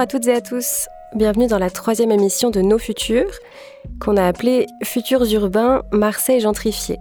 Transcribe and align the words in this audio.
À 0.00 0.06
toutes 0.06 0.28
et 0.28 0.32
à 0.32 0.40
tous. 0.40 0.88
Bienvenue 1.14 1.46
dans 1.46 1.58
la 1.58 1.68
troisième 1.68 2.10
émission 2.10 2.48
de 2.48 2.62
Nos 2.62 2.78
Futurs, 2.78 3.30
qu'on 4.00 4.16
a 4.16 4.26
appelée 4.26 4.66
Futurs 4.82 5.30
urbains 5.30 5.82
Marseille 5.92 6.40
gentrifié. 6.40 6.98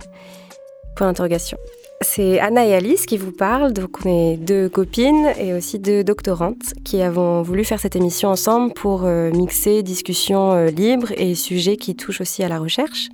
C'est 2.02 2.42
Anna 2.42 2.66
et 2.66 2.74
Alice 2.74 3.06
qui 3.06 3.16
vous 3.16 3.32
parlent, 3.32 3.72
donc 3.72 4.00
on 4.04 4.10
est 4.10 4.36
deux 4.36 4.68
copines 4.68 5.32
et 5.40 5.54
aussi 5.54 5.80
deux 5.80 6.04
doctorantes 6.04 6.74
qui 6.84 7.02
avons 7.02 7.42
voulu 7.42 7.64
faire 7.64 7.80
cette 7.80 7.96
émission 7.96 8.28
ensemble 8.28 8.74
pour 8.74 9.06
euh, 9.06 9.32
mixer 9.32 9.82
discussions 9.82 10.52
euh, 10.52 10.66
libres 10.66 11.14
et 11.16 11.36
sujets 11.36 11.78
qui 11.78 11.96
touchent 11.96 12.20
aussi 12.20 12.44
à 12.44 12.50
la 12.50 12.60
recherche. 12.60 13.08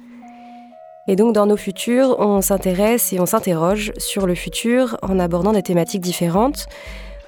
Et 1.07 1.15
donc 1.15 1.35
dans 1.35 1.45
nos 1.45 1.57
futurs, 1.57 2.15
on 2.17 2.41
s'intéresse 2.41 3.13
et 3.13 3.20
on 3.20 3.27
s'interroge 3.27 3.93
sur 3.99 4.26
le 4.26 4.34
futur 4.34 4.98
en 5.04 5.20
abordant 5.20 5.54
des 5.54 5.62
thématiques 5.62 6.02
différentes. 6.02 6.65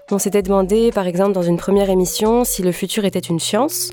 On 0.10 0.20
s'était 0.20 0.42
demandé 0.42 0.92
par 0.92 1.06
exemple 1.06 1.34
dans 1.34 1.42
une 1.42 1.58
première 1.58 1.90
émission 1.90 2.46
si 2.46 2.64
le 2.64 2.72
futur 2.72 3.04
était 3.04 3.20
une 3.20 3.40
science, 3.40 3.92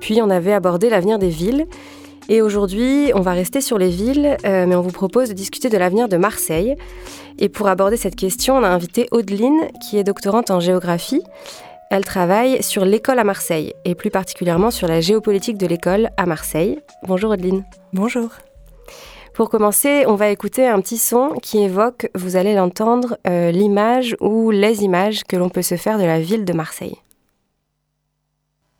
puis 0.00 0.20
on 0.20 0.28
avait 0.28 0.52
abordé 0.52 0.90
l'avenir 0.90 1.18
des 1.18 1.28
villes. 1.28 1.66
Et 2.28 2.42
aujourd'hui, 2.42 3.12
on 3.14 3.20
va 3.20 3.32
rester 3.32 3.60
sur 3.60 3.78
les 3.78 3.90
villes, 3.90 4.36
euh, 4.44 4.66
mais 4.66 4.74
on 4.74 4.80
vous 4.80 4.90
propose 4.90 5.28
de 5.28 5.34
discuter 5.34 5.68
de 5.68 5.76
l'avenir 5.76 6.08
de 6.08 6.16
Marseille. 6.16 6.74
Et 7.38 7.48
pour 7.48 7.68
aborder 7.68 7.96
cette 7.96 8.16
question, 8.16 8.56
on 8.56 8.64
a 8.64 8.68
invité 8.68 9.06
Audeline, 9.12 9.68
qui 9.80 9.98
est 9.98 10.04
doctorante 10.04 10.50
en 10.50 10.58
géographie. 10.58 11.22
Elle 11.90 12.04
travaille 12.04 12.62
sur 12.62 12.84
l'école 12.84 13.18
à 13.18 13.24
Marseille, 13.24 13.74
et 13.84 13.94
plus 13.94 14.10
particulièrement 14.10 14.70
sur 14.70 14.88
la 14.88 15.00
géopolitique 15.00 15.58
de 15.58 15.66
l'école 15.66 16.10
à 16.16 16.26
Marseille. 16.26 16.80
Bonjour 17.06 17.30
Audeline. 17.30 17.64
Bonjour. 17.92 18.30
Pour 19.34 19.50
commencer, 19.50 20.04
on 20.06 20.14
va 20.14 20.28
écouter 20.28 20.68
un 20.68 20.80
petit 20.80 20.96
son 20.96 21.30
qui 21.42 21.58
évoque, 21.58 22.08
vous 22.14 22.36
allez 22.36 22.54
l'entendre, 22.54 23.18
euh, 23.26 23.50
l'image 23.50 24.16
ou 24.20 24.52
les 24.52 24.84
images 24.84 25.24
que 25.24 25.34
l'on 25.34 25.48
peut 25.48 25.60
se 25.60 25.76
faire 25.76 25.98
de 25.98 26.04
la 26.04 26.20
ville 26.20 26.44
de 26.44 26.52
Marseille. 26.52 26.94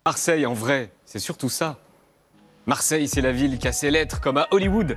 Marseille, 0.05 0.45
en 0.45 0.53
vrai, 0.53 0.91
c'est 1.03 1.19
surtout 1.19 1.49
ça. 1.49 1.77
Marseille, 2.67 3.09
c'est 3.09 3.19
la 3.19 3.33
ville 3.33 3.59
qui 3.59 3.67
a 3.67 3.73
ses 3.73 3.91
lettres, 3.91 4.21
comme 4.21 4.37
à 4.37 4.47
Hollywood. 4.51 4.95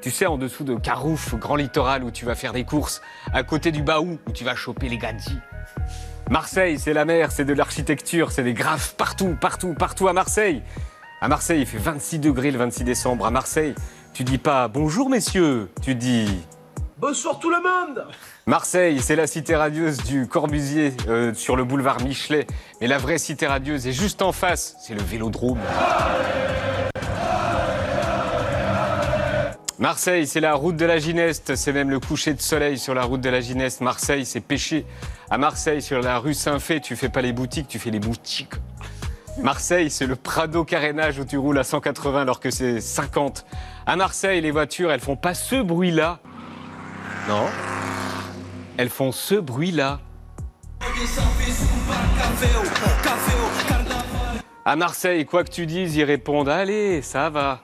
Tu 0.00 0.10
sais, 0.10 0.24
en 0.24 0.38
dessous 0.38 0.64
de 0.64 0.74
Carouf, 0.74 1.34
Grand 1.34 1.56
Littoral, 1.56 2.02
où 2.02 2.10
tu 2.10 2.24
vas 2.24 2.34
faire 2.34 2.54
des 2.54 2.64
courses, 2.64 3.02
à 3.34 3.42
côté 3.42 3.72
du 3.72 3.82
Baou, 3.82 4.18
où 4.26 4.32
tu 4.32 4.42
vas 4.42 4.54
choper 4.54 4.88
les 4.88 4.96
gadgets. 4.96 5.34
Marseille, 6.30 6.78
c'est 6.78 6.94
la 6.94 7.04
mer, 7.04 7.30
c'est 7.30 7.44
de 7.44 7.52
l'architecture, 7.52 8.32
c'est 8.32 8.42
des 8.42 8.54
graphes 8.54 8.94
partout, 8.96 9.36
partout, 9.38 9.74
partout 9.74 10.08
à 10.08 10.14
Marseille. 10.14 10.62
À 11.20 11.28
Marseille, 11.28 11.60
il 11.60 11.66
fait 11.66 11.76
26 11.76 12.20
degrés 12.20 12.50
le 12.50 12.58
26 12.58 12.84
décembre. 12.84 13.26
À 13.26 13.30
Marseille, 13.30 13.74
tu 14.14 14.22
dis 14.22 14.38
pas 14.38 14.68
bonjour 14.68 15.10
messieurs, 15.10 15.68
tu 15.82 15.96
dis 15.96 16.28
bonsoir 16.98 17.40
tout 17.40 17.50
le 17.50 17.56
monde. 17.56 18.06
Marseille, 18.46 19.00
c'est 19.00 19.16
la 19.16 19.26
cité 19.26 19.56
radieuse 19.56 19.98
du 20.04 20.28
Corbusier 20.28 20.94
euh, 21.08 21.34
sur 21.34 21.56
le 21.56 21.64
boulevard 21.64 22.00
Michelet. 22.00 22.46
Mais 22.80 22.86
la 22.86 22.98
vraie 22.98 23.18
cité 23.18 23.46
radieuse 23.46 23.86
est 23.88 23.92
juste 23.92 24.22
en 24.22 24.30
face, 24.30 24.76
c'est 24.80 24.94
le 24.94 25.02
vélodrome. 25.02 25.58
Marseille, 29.80 30.28
c'est 30.28 30.40
la 30.40 30.54
route 30.54 30.76
de 30.76 30.84
la 30.84 30.98
Gineste, 30.98 31.56
c'est 31.56 31.72
même 31.72 31.90
le 31.90 31.98
coucher 31.98 32.34
de 32.34 32.40
soleil 32.40 32.78
sur 32.78 32.94
la 32.94 33.02
route 33.02 33.20
de 33.20 33.28
la 33.28 33.40
Gineste. 33.40 33.80
Marseille, 33.80 34.24
c'est 34.24 34.40
péché. 34.40 34.86
À 35.28 35.38
Marseille, 35.38 35.82
sur 35.82 36.00
la 36.00 36.20
rue 36.20 36.34
Saint-Fé, 36.34 36.80
tu 36.80 36.94
fais 36.94 37.08
pas 37.08 37.20
les 37.20 37.32
boutiques, 37.32 37.66
tu 37.66 37.80
fais 37.80 37.90
les 37.90 37.98
boutiques. 37.98 38.52
Marseille, 39.42 39.90
c'est 39.90 40.06
le 40.06 40.16
Prado 40.16 40.64
carénage 40.64 41.18
où 41.18 41.24
tu 41.24 41.36
roules 41.36 41.58
à 41.58 41.64
180 41.64 42.22
alors 42.22 42.40
que 42.40 42.50
c'est 42.50 42.80
50. 42.80 43.44
À 43.86 43.96
Marseille, 43.96 44.40
les 44.40 44.50
voitures, 44.50 44.92
elles 44.92 45.00
font 45.00 45.16
pas 45.16 45.34
ce 45.34 45.60
bruit-là. 45.60 46.20
Non. 47.28 47.46
Elles 48.76 48.88
font 48.88 49.12
ce 49.12 49.34
bruit-là. 49.34 50.00
À 54.64 54.76
Marseille, 54.76 55.26
quoi 55.26 55.44
que 55.44 55.50
tu 55.50 55.66
dises, 55.66 55.96
ils 55.96 56.04
répondent 56.04 56.48
Allez, 56.48 57.02
ça 57.02 57.28
va. 57.28 57.60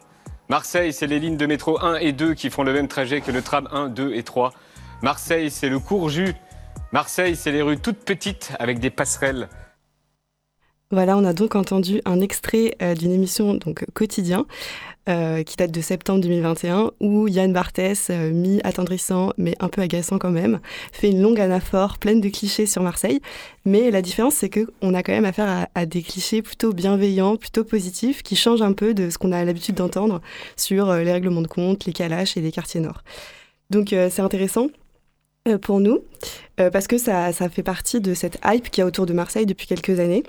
Marseille, 0.49 0.93
c'est 0.93 1.07
les 1.07 1.21
lignes 1.21 1.37
de 1.37 1.47
métro 1.47 1.81
1 1.81 1.97
et 1.97 2.13
2 2.13 2.35
qui 2.35 2.51
font 2.51 2.65
le 2.65 2.73
même 2.73 2.89
trajet 2.89 3.21
que 3.21 3.31
le 3.31 3.43
tram 3.43 3.69
1, 3.71 3.89
2 3.89 4.15
et 4.15 4.25
3. 4.25 4.53
Marseille, 5.03 5.51
c'est 5.51 5.69
le 5.69 5.79
Courjus. 5.79 6.35
Marseille, 6.93 7.37
c'est 7.37 7.53
les 7.53 7.63
rues 7.63 7.79
toutes 7.79 8.05
petites 8.05 8.53
avec 8.59 8.81
des 8.81 8.91
passerelles. 8.91 9.49
Voilà, 10.93 11.17
on 11.17 11.25
a 11.25 11.33
donc 11.33 11.55
entendu 11.55 12.03
un 12.05 12.21
extrait 12.21 12.75
euh, 12.83 12.97
d'une 12.97 13.13
émission 13.13 13.55
donc 13.55 13.85
quotidien 13.95 14.45
euh, 15.09 15.45
qui 15.45 15.55
date 15.55 15.71
de 15.71 15.81
septembre 15.81 16.21
2021 16.21 16.91
où 16.99 17.29
Yann 17.29 17.53
Barthès, 17.53 18.09
euh, 18.11 18.33
mi-attendrissant 18.33 19.33
mais 19.39 19.55
un 19.61 19.69
peu 19.69 19.83
agaçant 19.83 20.19
quand 20.19 20.33
même, 20.33 20.59
fait 20.91 21.11
une 21.11 21.23
longue 21.23 21.39
anaphore 21.39 21.99
pleine 21.99 22.21
de 22.21 22.29
clichés 22.29 22.67
sur 22.67 22.83
Marseille. 22.83 23.21
Mais 23.65 23.93
la 23.93 24.03
différence, 24.03 24.35
c'est 24.35 24.51
qu'on 24.51 24.93
a 24.93 25.05
quand 25.05 25.13
même 25.13 25.25
affaire 25.25 25.69
à, 25.77 25.87
des 25.87 26.03
clichés 26.03 26.43
plutôt 26.43 26.73
bienveillants, 26.73 27.37
plutôt 27.37 27.63
positifs, 27.63 28.25
qui 28.25 28.35
changent 28.35 28.63
un 28.63 28.73
peu 28.73 28.93
de 28.93 29.11
ce 29.11 29.19
qu'on 29.19 29.31
a 29.31 29.45
l'habitude 29.45 29.77
d'entendre 29.77 30.21
sur 30.57 30.93
les 30.93 31.13
règlements 31.13 31.43
de 31.43 31.47
compte, 31.47 31.85
les 31.85 31.93
calaches 31.93 32.37
et 32.37 32.41
les 32.41 32.51
quartiers 32.51 32.81
nord. 32.81 33.05
Donc 33.71 33.91
c'est 33.91 34.21
intéressant 34.21 34.67
pour 35.63 35.79
nous 35.79 36.01
parce 36.57 36.89
que 36.89 36.99
ça, 36.99 37.33
ça 37.33 37.49
fait 37.49 37.63
partie 37.63 38.01
de 38.01 38.13
cette 38.13 38.39
hype 38.45 38.71
qui 38.71 38.81
y 38.81 38.83
a 38.83 38.87
autour 38.87 39.07
de 39.07 39.13
Marseille 39.13 39.47
depuis 39.47 39.69
quelques 39.69 40.01
années. 40.01 40.25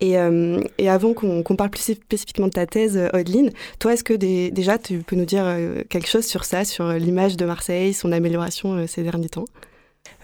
Et, 0.00 0.18
euh, 0.18 0.60
et, 0.78 0.88
avant 0.88 1.12
qu'on 1.12 1.56
parle 1.56 1.70
plus 1.70 1.94
spécifiquement 1.94 2.46
de 2.46 2.52
ta 2.52 2.66
thèse, 2.66 2.96
euh, 2.96 3.50
toi, 3.78 3.92
est-ce 3.92 4.04
que 4.04 4.14
déjà 4.14 4.78
tu 4.78 4.98
peux 4.98 5.16
nous 5.16 5.26
dire 5.26 5.44
euh, 5.44 5.82
quelque 5.88 6.08
chose 6.08 6.26
sur 6.26 6.44
ça, 6.44 6.64
sur 6.64 6.90
l'image 6.92 7.36
de 7.36 7.44
Marseille, 7.44 7.92
son 7.92 8.10
amélioration 8.12 8.86
ces 8.86 9.02
derniers 9.02 9.28
temps? 9.28 9.44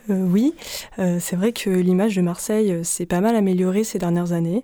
Oui, 0.08 0.54
c'est 0.96 1.34
vrai 1.34 1.50
que 1.50 1.68
l'image 1.68 2.14
de 2.14 2.22
Marseille 2.22 2.84
s'est 2.84 3.06
pas 3.06 3.20
mal 3.20 3.34
améliorée 3.34 3.82
ces 3.82 3.98
dernières 3.98 4.30
années. 4.30 4.62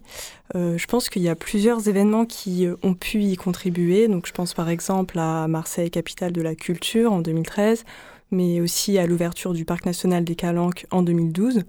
Je 0.54 0.86
pense 0.86 1.10
qu'il 1.10 1.22
y 1.22 1.28
a 1.28 1.34
plusieurs 1.34 1.88
événements 1.88 2.26
qui 2.26 2.68
ont 2.84 2.94
pu 2.94 3.24
y 3.24 3.34
contribuer. 3.34 4.06
Donc, 4.06 4.28
je 4.28 4.32
pense 4.32 4.54
par 4.54 4.68
exemple 4.68 5.18
à 5.18 5.48
Marseille, 5.48 5.90
capitale 5.90 6.30
de 6.30 6.42
la 6.42 6.54
culture, 6.54 7.12
en 7.12 7.18
2013, 7.18 7.84
mais 8.30 8.60
aussi 8.60 8.98
à 8.98 9.06
l'ouverture 9.06 9.52
du 9.52 9.64
parc 9.64 9.84
national 9.84 10.22
des 10.22 10.36
Calanques 10.36 10.86
en 10.92 11.02
2012. 11.02 11.64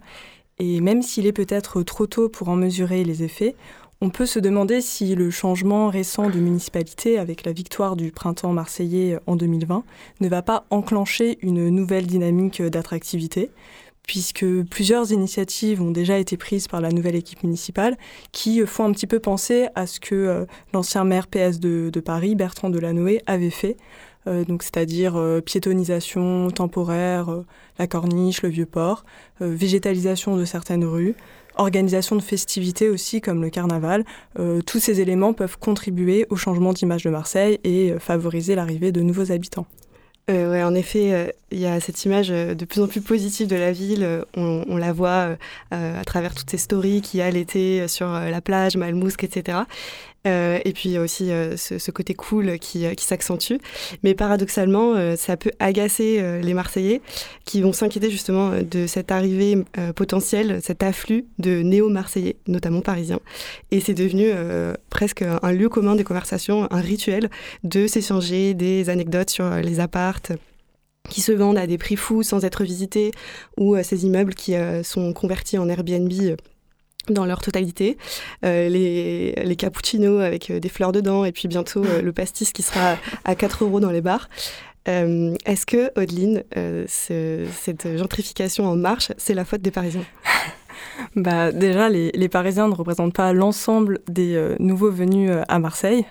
Et 0.58 0.80
même 0.80 1.02
s'il 1.02 1.26
est 1.26 1.32
peut-être 1.32 1.82
trop 1.82 2.06
tôt 2.06 2.28
pour 2.28 2.48
en 2.48 2.56
mesurer 2.56 3.04
les 3.04 3.22
effets, 3.22 3.54
on 4.00 4.10
peut 4.10 4.26
se 4.26 4.38
demander 4.38 4.80
si 4.80 5.14
le 5.14 5.30
changement 5.30 5.88
récent 5.88 6.28
de 6.28 6.38
municipalité 6.38 7.18
avec 7.18 7.44
la 7.44 7.52
victoire 7.52 7.96
du 7.96 8.12
printemps 8.12 8.52
marseillais 8.52 9.18
en 9.26 9.36
2020 9.36 9.84
ne 10.20 10.28
va 10.28 10.42
pas 10.42 10.66
enclencher 10.70 11.38
une 11.42 11.68
nouvelle 11.70 12.06
dynamique 12.06 12.60
d'attractivité, 12.60 13.50
puisque 14.06 14.44
plusieurs 14.64 15.12
initiatives 15.12 15.80
ont 15.80 15.90
déjà 15.90 16.18
été 16.18 16.36
prises 16.36 16.68
par 16.68 16.80
la 16.80 16.90
nouvelle 16.90 17.14
équipe 17.14 17.42
municipale 17.42 17.96
qui 18.32 18.64
font 18.66 18.84
un 18.84 18.92
petit 18.92 19.06
peu 19.06 19.20
penser 19.20 19.68
à 19.74 19.86
ce 19.86 20.00
que 20.00 20.14
euh, 20.14 20.44
l'ancien 20.72 21.04
maire 21.04 21.26
PS 21.26 21.58
de, 21.58 21.90
Paris, 22.04 22.34
Bertrand 22.34 22.70
Delanoë, 22.70 23.22
avait 23.26 23.50
fait 23.50 23.76
donc 24.26 24.62
c'est-à-dire 24.62 25.16
euh, 25.16 25.40
piétonisation 25.40 26.50
temporaire, 26.50 27.30
euh, 27.30 27.46
la 27.78 27.86
corniche, 27.86 28.42
le 28.42 28.48
vieux 28.48 28.66
port, 28.66 29.04
végétalisation 29.40 30.36
de 30.36 30.44
certaines 30.44 30.84
rues, 30.84 31.14
organisation 31.56 32.16
de 32.16 32.22
festivités 32.22 32.88
aussi 32.88 33.20
comme 33.20 33.42
le 33.42 33.50
carnaval. 33.50 34.04
tous 34.66 34.78
ces 34.78 35.00
éléments 35.00 35.32
peuvent 35.32 35.58
contribuer 35.58 36.26
au 36.30 36.36
changement 36.36 36.72
d'image 36.72 37.02
de 37.02 37.10
Marseille 37.10 37.58
et 37.64 37.94
favoriser 37.98 38.54
l'arrivée 38.54 38.92
de 38.92 39.00
nouveaux 39.00 39.32
habitants. 39.32 39.66
Euh, 40.30 40.52
ouais, 40.52 40.62
en 40.62 40.74
effet, 40.74 41.34
il 41.50 41.58
y 41.58 41.66
a 41.66 41.80
cette 41.80 42.04
image 42.04 42.28
de 42.28 42.64
plus 42.64 42.80
en 42.80 42.86
plus 42.86 43.00
positive 43.00 43.48
de 43.48 43.56
la 43.56 43.72
ville. 43.72 44.24
On, 44.36 44.64
on 44.68 44.76
la 44.76 44.92
voit 44.92 45.36
à 45.72 46.04
travers 46.04 46.34
toutes 46.34 46.50
ces 46.50 46.58
stories 46.58 47.02
qu'il 47.02 47.18
y 47.18 47.22
a 47.22 47.30
l'été 47.30 47.88
sur 47.88 48.06
la 48.08 48.40
plage, 48.40 48.76
Malmousque, 48.76 49.24
etc. 49.24 49.58
Euh, 50.26 50.58
et 50.64 50.72
puis 50.72 50.88
il 50.88 50.92
y 50.92 50.96
a 50.96 51.02
aussi 51.02 51.30
euh, 51.30 51.56
ce, 51.56 51.90
côté 51.90 52.14
cool 52.14 52.58
qui, 52.58 52.86
euh, 52.86 52.94
s'accentue. 52.96 53.54
Mais 54.02 54.14
paradoxalement, 54.14 54.94
ça 55.16 55.36
peut 55.36 55.50
agacer 55.58 56.40
les 56.42 56.54
Marseillais 56.54 57.00
qui 57.44 57.60
vont 57.60 57.72
s'inquiéter 57.72 58.10
justement 58.10 58.52
de 58.62 58.86
cette 58.86 59.12
arrivée 59.12 59.62
potentielle, 59.94 60.60
cet 60.62 60.82
afflux 60.82 61.26
de 61.38 61.62
néo-Marseillais, 61.62 62.36
notamment 62.46 62.80
parisiens. 62.80 63.20
Et 63.70 63.80
c'est 63.80 63.94
devenu 63.94 64.30
presque 64.90 65.22
un 65.22 65.52
lieu 65.52 65.68
commun 65.68 65.96
des 65.96 66.04
conversations, 66.04 66.66
un 66.70 66.80
rituel 66.80 67.28
de 67.62 67.86
s'échanger 67.86 68.54
des 68.54 68.88
anecdotes 68.88 69.30
sur 69.30 69.48
les 69.56 69.80
appartes 69.80 70.32
qui 71.10 71.20
se 71.20 71.32
vendent 71.32 71.58
à 71.58 71.66
des 71.66 71.78
prix 71.78 71.96
fous 71.96 72.22
sans 72.22 72.44
être 72.44 72.64
visités, 72.64 73.10
ou 73.58 73.76
ces 73.82 74.06
immeubles 74.06 74.34
qui 74.34 74.54
sont 74.82 75.12
convertis 75.12 75.58
en 75.58 75.68
Airbnb 75.68 76.36
dans 77.08 77.24
leur 77.24 77.40
totalité, 77.40 77.96
euh, 78.44 78.68
les, 78.68 79.32
les 79.32 79.56
cappuccinos 79.56 80.22
avec 80.22 80.50
euh, 80.50 80.60
des 80.60 80.68
fleurs 80.68 80.92
dedans 80.92 81.24
et 81.24 81.32
puis 81.32 81.48
bientôt 81.48 81.84
euh, 81.84 82.02
le 82.02 82.12
pastis 82.12 82.52
qui 82.52 82.62
sera 82.62 82.96
à 83.24 83.34
4 83.34 83.64
euros 83.64 83.80
dans 83.80 83.90
les 83.90 84.00
bars. 84.00 84.28
Est-ce 84.86 85.64
que, 85.64 85.98
Audeline, 85.98 86.44
ce, 86.54 87.46
cette 87.54 87.96
gentrification 87.96 88.66
en 88.66 88.76
marche, 88.76 89.12
c'est 89.16 89.32
la 89.32 89.46
faute 89.46 89.62
des 89.62 89.70
Parisiens? 89.70 90.04
Bah, 91.16 91.52
Déjà, 91.52 91.88
les, 91.88 92.10
les, 92.12 92.28
Parisiens 92.28 92.68
ne 92.68 92.74
représentent 92.74 93.14
pas 93.14 93.32
l'ensemble 93.32 94.00
des 94.08 94.54
nouveaux 94.58 94.90
venus 94.90 95.30
à 95.48 95.58
Marseille. 95.58 96.04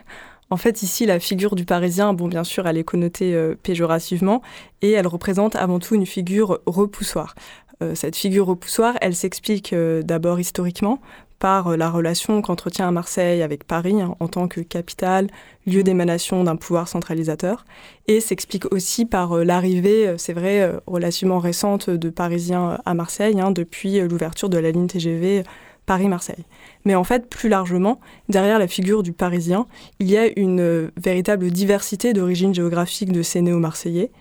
En 0.50 0.58
fait, 0.58 0.82
ici, 0.82 1.06
la 1.06 1.20
figure 1.20 1.54
du 1.54 1.66
Parisien, 1.66 2.14
bon, 2.14 2.28
bien 2.28 2.44
sûr, 2.44 2.68
elle 2.68 2.78
est 2.78 2.84
connotée 2.84 3.54
péjorativement 3.62 4.42
et 4.82 4.92
elle 4.92 5.08
représente 5.08 5.56
avant 5.56 5.78
tout 5.78 5.94
une 5.94 6.08
figure 6.08 6.60
repoussoire. 6.66 7.36
Euh, 7.82 7.96
cette 7.96 8.16
figure 8.16 8.46
repoussoir, 8.46 8.96
elle 9.02 9.16
s'explique 9.16 9.74
euh, 9.74 10.02
d'abord 10.02 10.40
historiquement 10.40 11.00
par 11.40 11.76
la 11.76 11.90
relation 11.90 12.42
qu'entretient 12.42 12.90
Marseille 12.92 13.42
avec 13.42 13.66
Paris 13.66 14.02
hein, 14.02 14.16
en 14.22 14.30
tant 14.30 14.48
que 14.48 14.62
capitale, 14.62 15.28
lieu 15.68 15.84
d'émanation 15.84 16.44
d'un 16.46 16.56
pouvoir 16.56 16.88
centralisateur, 16.88 17.66
et 18.08 18.22
s'explique 18.22 18.72
aussi 18.72 19.06
par 19.06 19.36
l'arrivée, 19.44 20.14
c'est 20.18 20.32
vrai, 20.32 20.72
relativement 20.88 21.40
récente 21.40 21.90
de 21.90 22.10
Parisiens 22.10 22.80
à 22.86 22.94
Marseille 22.94 23.42
hein, 23.42 23.52
depuis 23.52 24.00
l'ouverture 24.00 24.48
de 24.48 24.58
la 24.58 24.72
ligne 24.72 24.88
TGV 24.88 25.44
Paris-Marseille. 25.86 26.46
Mais 26.86 26.96
en 26.96 27.04
fait, 27.04 27.30
plus 27.30 27.50
largement, 27.50 28.00
derrière 28.30 28.60
la 28.60 28.68
figure 28.68 29.04
du 29.04 29.14
Parisien, 29.14 29.68
il 30.00 30.10
y 30.10 30.18
a 30.18 30.28
une 30.40 30.62
euh, 30.62 30.92
véritable 30.98 31.52
diversité 31.52 32.14
d'origines 32.14 32.54
géographiques 32.54 33.12
de 33.12 33.22
ces 33.22 33.42
néo-marseillais, 33.42 34.12
euh, 34.12 34.18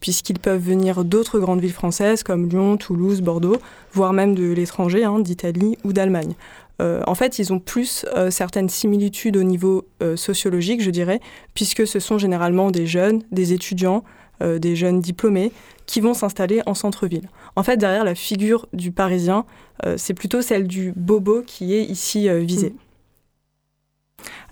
puisqu'ils 0.00 0.38
peuvent 0.38 0.60
venir 0.60 1.04
d'autres 1.04 1.38
grandes 1.38 1.60
villes 1.60 1.72
françaises 1.72 2.22
comme 2.22 2.48
Lyon, 2.48 2.76
Toulouse, 2.76 3.20
Bordeaux, 3.20 3.56
voire 3.92 4.12
même 4.12 4.34
de 4.34 4.52
l'étranger, 4.52 5.04
hein, 5.04 5.18
d'Italie 5.18 5.78
ou 5.84 5.92
d'Allemagne. 5.92 6.34
Euh, 6.80 7.02
en 7.06 7.14
fait, 7.14 7.38
ils 7.38 7.52
ont 7.52 7.58
plus 7.58 8.06
certaines 8.30 8.68
similitudes 8.68 9.36
au 9.36 9.42
niveau 9.42 9.86
sociologique, 10.16 10.82
je 10.82 10.90
dirais, 10.90 11.20
puisque 11.54 11.86
ce 11.86 12.00
sont 12.00 12.18
généralement 12.18 12.70
des 12.70 12.86
jeunes, 12.86 13.22
des 13.32 13.52
étudiants, 13.52 14.04
des 14.40 14.76
jeunes 14.76 15.00
diplômés 15.00 15.52
qui 15.88 16.00
vont 16.00 16.14
s'installer 16.14 16.60
en 16.66 16.74
centre-ville. 16.74 17.28
En 17.56 17.64
fait, 17.64 17.76
derrière 17.78 18.04
la 18.04 18.14
figure 18.14 18.68
du 18.72 18.92
Parisien, 18.92 19.46
euh, 19.84 19.94
c'est 19.96 20.14
plutôt 20.14 20.42
celle 20.42 20.68
du 20.68 20.92
bobo 20.94 21.42
qui 21.44 21.74
est 21.74 21.82
ici 21.82 22.28
euh, 22.28 22.38
visée. 22.38 22.70
Mm. 22.70 22.87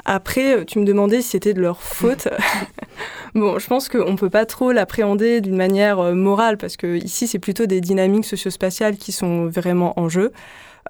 Après, 0.05 0.59
euh, 0.59 0.65
tu 0.65 0.79
me 0.79 0.85
demandais 0.85 1.21
si 1.23 1.31
c'était 1.31 1.55
de 1.55 1.61
leur 1.61 1.83
faute. 1.83 2.29
bon, 3.35 3.59
je 3.59 3.67
pense 3.67 3.89
qu'on 3.89 4.13
ne 4.13 4.17
peut 4.17 4.31
pas 4.31 4.47
trop 4.47 4.73
l'appréhender 4.73 5.41
d'une 5.41 5.57
manière 5.57 6.15
morale, 6.15 6.57
parce 6.57 6.77
que 6.77 6.97
ici, 6.97 7.27
c'est 7.27 7.39
plutôt 7.39 7.67
des 7.67 7.81
dynamiques 7.81 8.25
sociospatiales 8.25 8.97
qui 8.97 9.13
sont 9.13 9.47
vraiment 9.47 9.99
en 9.99 10.09
jeu. 10.09 10.33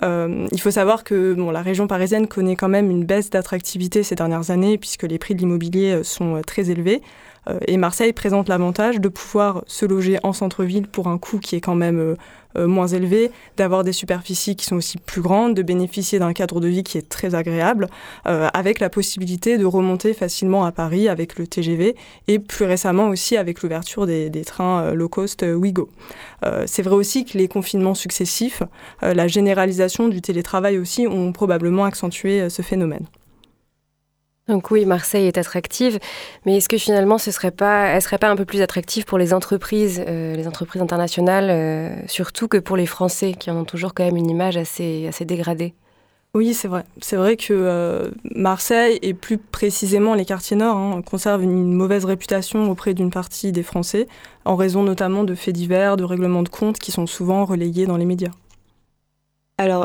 il 0.03 0.61
faut 0.61 0.71
savoir 0.71 1.05
que 1.05 1.33
bon, 1.35 1.51
la 1.51 1.63
région 1.63 1.87
parisienne 1.87 2.29
connaît 2.29 2.57
quand 2.57 2.69
même 2.69 2.91
une 2.91 3.05
baisse 3.05 3.31
d'attractivité 3.31 4.03
ces 4.03 4.15
dernières 4.15 4.51
années, 4.51 4.79
puisque 4.79 5.05
les 5.05 5.19
prix 5.19 5.35
de 5.35 5.41
l'immobilier 5.41 6.05
sont 6.05 6.43
très 6.47 6.71
élevés. 6.71 7.03
Euh, 7.49 7.59
et 7.67 7.77
Marseille 7.77 8.13
présente 8.13 8.49
l'avantage 8.49 9.01
de 9.01 9.09
pouvoir 9.09 9.63
se 9.67 9.87
loger 9.87 10.19
en 10.23 10.33
centre-ville 10.33 10.87
pour 10.87 11.09
un 11.09 11.19
coût 11.19 11.39
qui 11.39 11.57
est 11.57 11.61
quand 11.61 11.75
même 11.75 11.99
euh, 11.99 12.15
euh, 12.57 12.67
moins 12.67 12.87
élevé, 12.87 13.31
d'avoir 13.57 13.85
des 13.85 13.93
superficies 13.93 14.57
qui 14.57 14.65
sont 14.65 14.77
aussi 14.77 14.99
plus 14.99 15.21
grandes, 15.21 15.55
de 15.55 15.63
bénéficier 15.63 16.19
d'un 16.19 16.33
cadre 16.33 16.61
de 16.61 16.69
vie 16.69 16.83
qui 16.83 16.99
est 16.99 17.09
très 17.09 17.35
agréable, 17.35 17.89
avec 18.25 18.81
la 18.81 18.89
possibilité 18.89 19.59
de 19.59 19.65
remonter 19.65 20.15
facilement 20.15 20.65
à 20.65 20.73
Paris 20.73 21.09
avec 21.09 21.39
le 21.39 21.47
TGV 21.47 21.97
et 22.29 22.39
plus 22.39 22.65
récemment 22.65 23.09
aussi 23.09 23.37
avec 23.37 23.63
l'ouverture 23.63 24.07
des, 24.07 24.31
trains 24.45 24.93
low 24.93 25.09
cost 25.09 25.43
Ouigo. 25.43 25.91
C'est 26.67 26.83
vrai 26.83 26.95
aussi 26.95 27.25
que 27.25 27.37
les 27.37 27.49
confinements 27.49 27.95
successifs, 27.95 28.63
la 29.03 29.29
généralisation 29.29 30.09
du 30.09 30.23
télétravail 30.23 30.79
aussi 30.79 31.07
ont 31.07 31.33
probablement 31.33 31.85
accentué 31.85 32.49
ce 32.49 32.63
phénomène. 32.63 33.07
Donc 34.49 34.71
oui, 34.71 34.85
Marseille 34.85 35.27
est 35.27 35.39
attractive, 35.39 35.99
mais 36.45 36.57
est-ce 36.59 36.69
que 36.69 36.79
finalement 36.79 37.19
ce 37.19 37.33
serait 37.33 37.51
pas, 37.51 37.87
elle 37.87 38.03
serait 38.03 38.19
pas 38.19 38.31
un 38.31 38.37
peu 38.37 38.45
plus 38.45 38.63
attractive 38.63 39.05
pour 39.05 39.19
les 39.19 39.35
entreprises, 39.35 40.01
euh, 40.07 40.37
les 40.37 40.47
entreprises 40.47 40.81
internationales, 40.81 41.49
euh, 41.51 42.07
surtout 42.07 42.47
que 42.47 42.59
pour 42.59 42.77
les 42.77 42.87
Français 42.87 43.33
qui 43.33 43.51
en 43.51 43.57
ont 43.57 43.65
toujours 43.65 43.93
quand 43.93 44.05
même 44.05 44.17
une 44.17 44.31
image 44.31 44.57
assez, 44.57 45.09
assez 45.09 45.25
dégradée? 45.25 45.75
Oui, 46.33 46.55
c'est 46.55 46.69
vrai. 46.69 46.85
C'est 47.01 47.17
vrai 47.17 47.37
que 47.37 47.55
euh, 47.55 48.11
Marseille, 48.37 48.99
et 49.03 49.15
plus 49.15 49.39
précisément 49.39 50.15
les 50.15 50.27
quartiers 50.27 50.57
nord, 50.57 50.77
hein, 50.77 51.03
conservent 51.03 51.43
une 51.43 51.73
mauvaise 51.73 52.05
réputation 52.05 52.71
auprès 52.71 52.95
d'une 52.95 53.11
partie 53.11 53.51
des 53.51 53.63
Français, 53.65 54.07
en 54.45 54.55
raison 54.55 54.85
notamment 54.85 55.25
de 55.25 55.35
faits 55.35 55.55
divers, 55.55 55.97
de 55.97 56.05
règlements 56.05 56.43
de 56.43 56.51
comptes 56.51 56.79
qui 56.79 56.93
sont 56.93 57.07
souvent 57.07 57.47
relayés 57.47 57.87
dans 57.87 57.97
les 57.97 58.05
médias. 58.05 58.33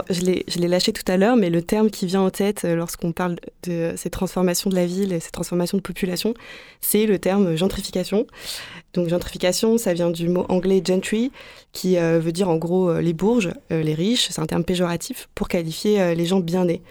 Je 0.10 0.22
l'ai 0.22 0.68
lâché 0.68 0.94
tout 0.94 1.10
à 1.10 1.18
l'heure, 1.18 1.36
mais 1.36 1.50
le 1.50 1.62
terme 1.62 1.90
qui 1.90 2.06
vient 2.06 2.22
en 2.22 2.30
tête 2.30 2.64
euh, 2.66 2.76
lorsqu'on 2.76 3.12
parle 3.12 3.38
de 3.64 3.94
ces 3.96 4.10
transformations 4.10 4.70
de 4.70 4.76
la 4.76 4.86
ville 4.86 5.14
et 5.14 5.20
ces 5.20 5.32
transformations 5.32 5.78
de 5.78 5.82
population, 5.82 6.34
c'est 6.82 7.06
le 7.06 7.20
terme 7.20 7.56
gentrification. 7.56 8.28
Donc, 8.94 9.08
gentrification, 9.08 9.78
ça 9.78 9.94
vient 9.94 10.10
du 10.10 10.30
mot 10.30 10.46
anglais 10.50 10.82
gentry, 10.86 11.32
qui 11.72 11.98
euh, 11.98 12.20
veut 12.20 12.32
dire 12.32 12.50
en 12.50 12.58
gros 12.58 12.90
euh, 12.90 13.02
les 13.02 13.14
bourges, 13.14 13.52
les 13.70 13.94
riches. 13.94 14.28
C'est 14.30 14.42
un 14.42 14.46
terme 14.46 14.64
péjoratif 14.64 15.30
pour 15.36 15.48
qualifier 15.48 16.16
les 16.16 16.26
gens 16.26 16.40
bien 16.40 16.66
nés. 16.66 16.82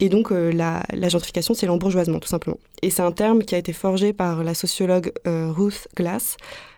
Et 0.00 0.08
donc, 0.08 0.30
la, 0.30 0.82
la, 0.92 1.08
gentrification, 1.08 1.54
c'est 1.54 1.66
l'embourgeoisement, 1.66 2.18
tout 2.18 2.28
simplement. 2.28 2.58
Et 2.82 2.90
c'est 2.90 3.02
un 3.02 3.12
terme 3.12 3.42
qui 3.44 3.54
a 3.54 3.58
été 3.58 3.72
forgé 3.72 4.12
par 4.12 4.42
la 4.44 4.54
sociologue 4.54 5.12
Ruth 5.26 5.88
Glass 5.96 6.36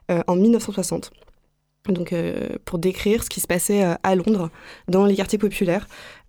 en 0.08 0.36
1960 0.36 1.10
donc 1.92 2.12
euh, 2.12 2.48
pour 2.64 2.78
décrire 2.78 3.22
ce 3.22 3.28
qui 3.28 3.40
se 3.40 3.46
passait 3.46 3.84
euh, 3.84 3.94
à 4.02 4.14
Londres 4.14 4.50
dans 4.88 5.06
les 5.06 5.16
quartiers 5.16 5.38
populaires. 5.38 5.86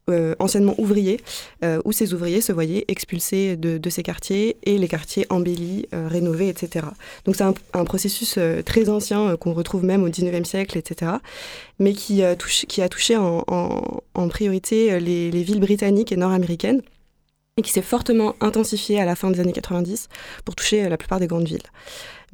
Euh, 0.07 0.36
anciennement 0.38 0.75
ouvriers, 0.78 1.19
où 1.84 1.92
ces 1.92 2.13
ouvriers 2.13 2.40
se 2.40 2.52
voyaient 2.52 2.86
expulsés 2.88 3.57
de, 3.57 3.90
ces 3.90 4.04
quartiers 4.04 4.56
et 4.62 4.78
les 4.78 4.88
quartiers 4.88 5.25
embellis, 5.31 5.88
rénovés, 5.92 6.48
etc. 6.48 6.86
Donc 7.25 7.36
c'est 7.36 7.44
un, 7.44 7.86
processus 7.86 8.38
très 8.68 8.88
ancien 8.88 9.36
qu'on 9.36 9.54
retrouve 9.54 9.84
même 9.84 10.04
au 10.04 10.10
19e 10.10 10.44
siècle, 10.44 10.78
etc. 10.78 11.13
Mais 11.80 11.94
qui, 11.94 12.22
touche, 12.38 12.68
qui 12.68 12.84
a 12.84 12.88
touché 12.88 13.18
en, 13.18 14.28
priorité 14.30 15.00
les, 15.00 15.31
les, 15.31 15.42
villes 15.42 15.60
britanniques 15.60 16.12
et 16.12 16.18
nord-américaines 16.18 16.84
et 17.58 17.63
qui 17.63 17.72
s'est 17.72 17.81
fortement 17.81 18.36
intensifié 18.42 19.01
à 19.01 19.06
la 19.06 19.16
fin 19.16 19.31
des 19.31 19.40
années 19.40 19.54
90 19.54 20.10
pour 20.44 20.54
toucher 20.54 20.88
la 20.88 20.98
plupart 20.98 21.19
des 21.19 21.25
grandes 21.25 21.48
villes. 21.48 21.63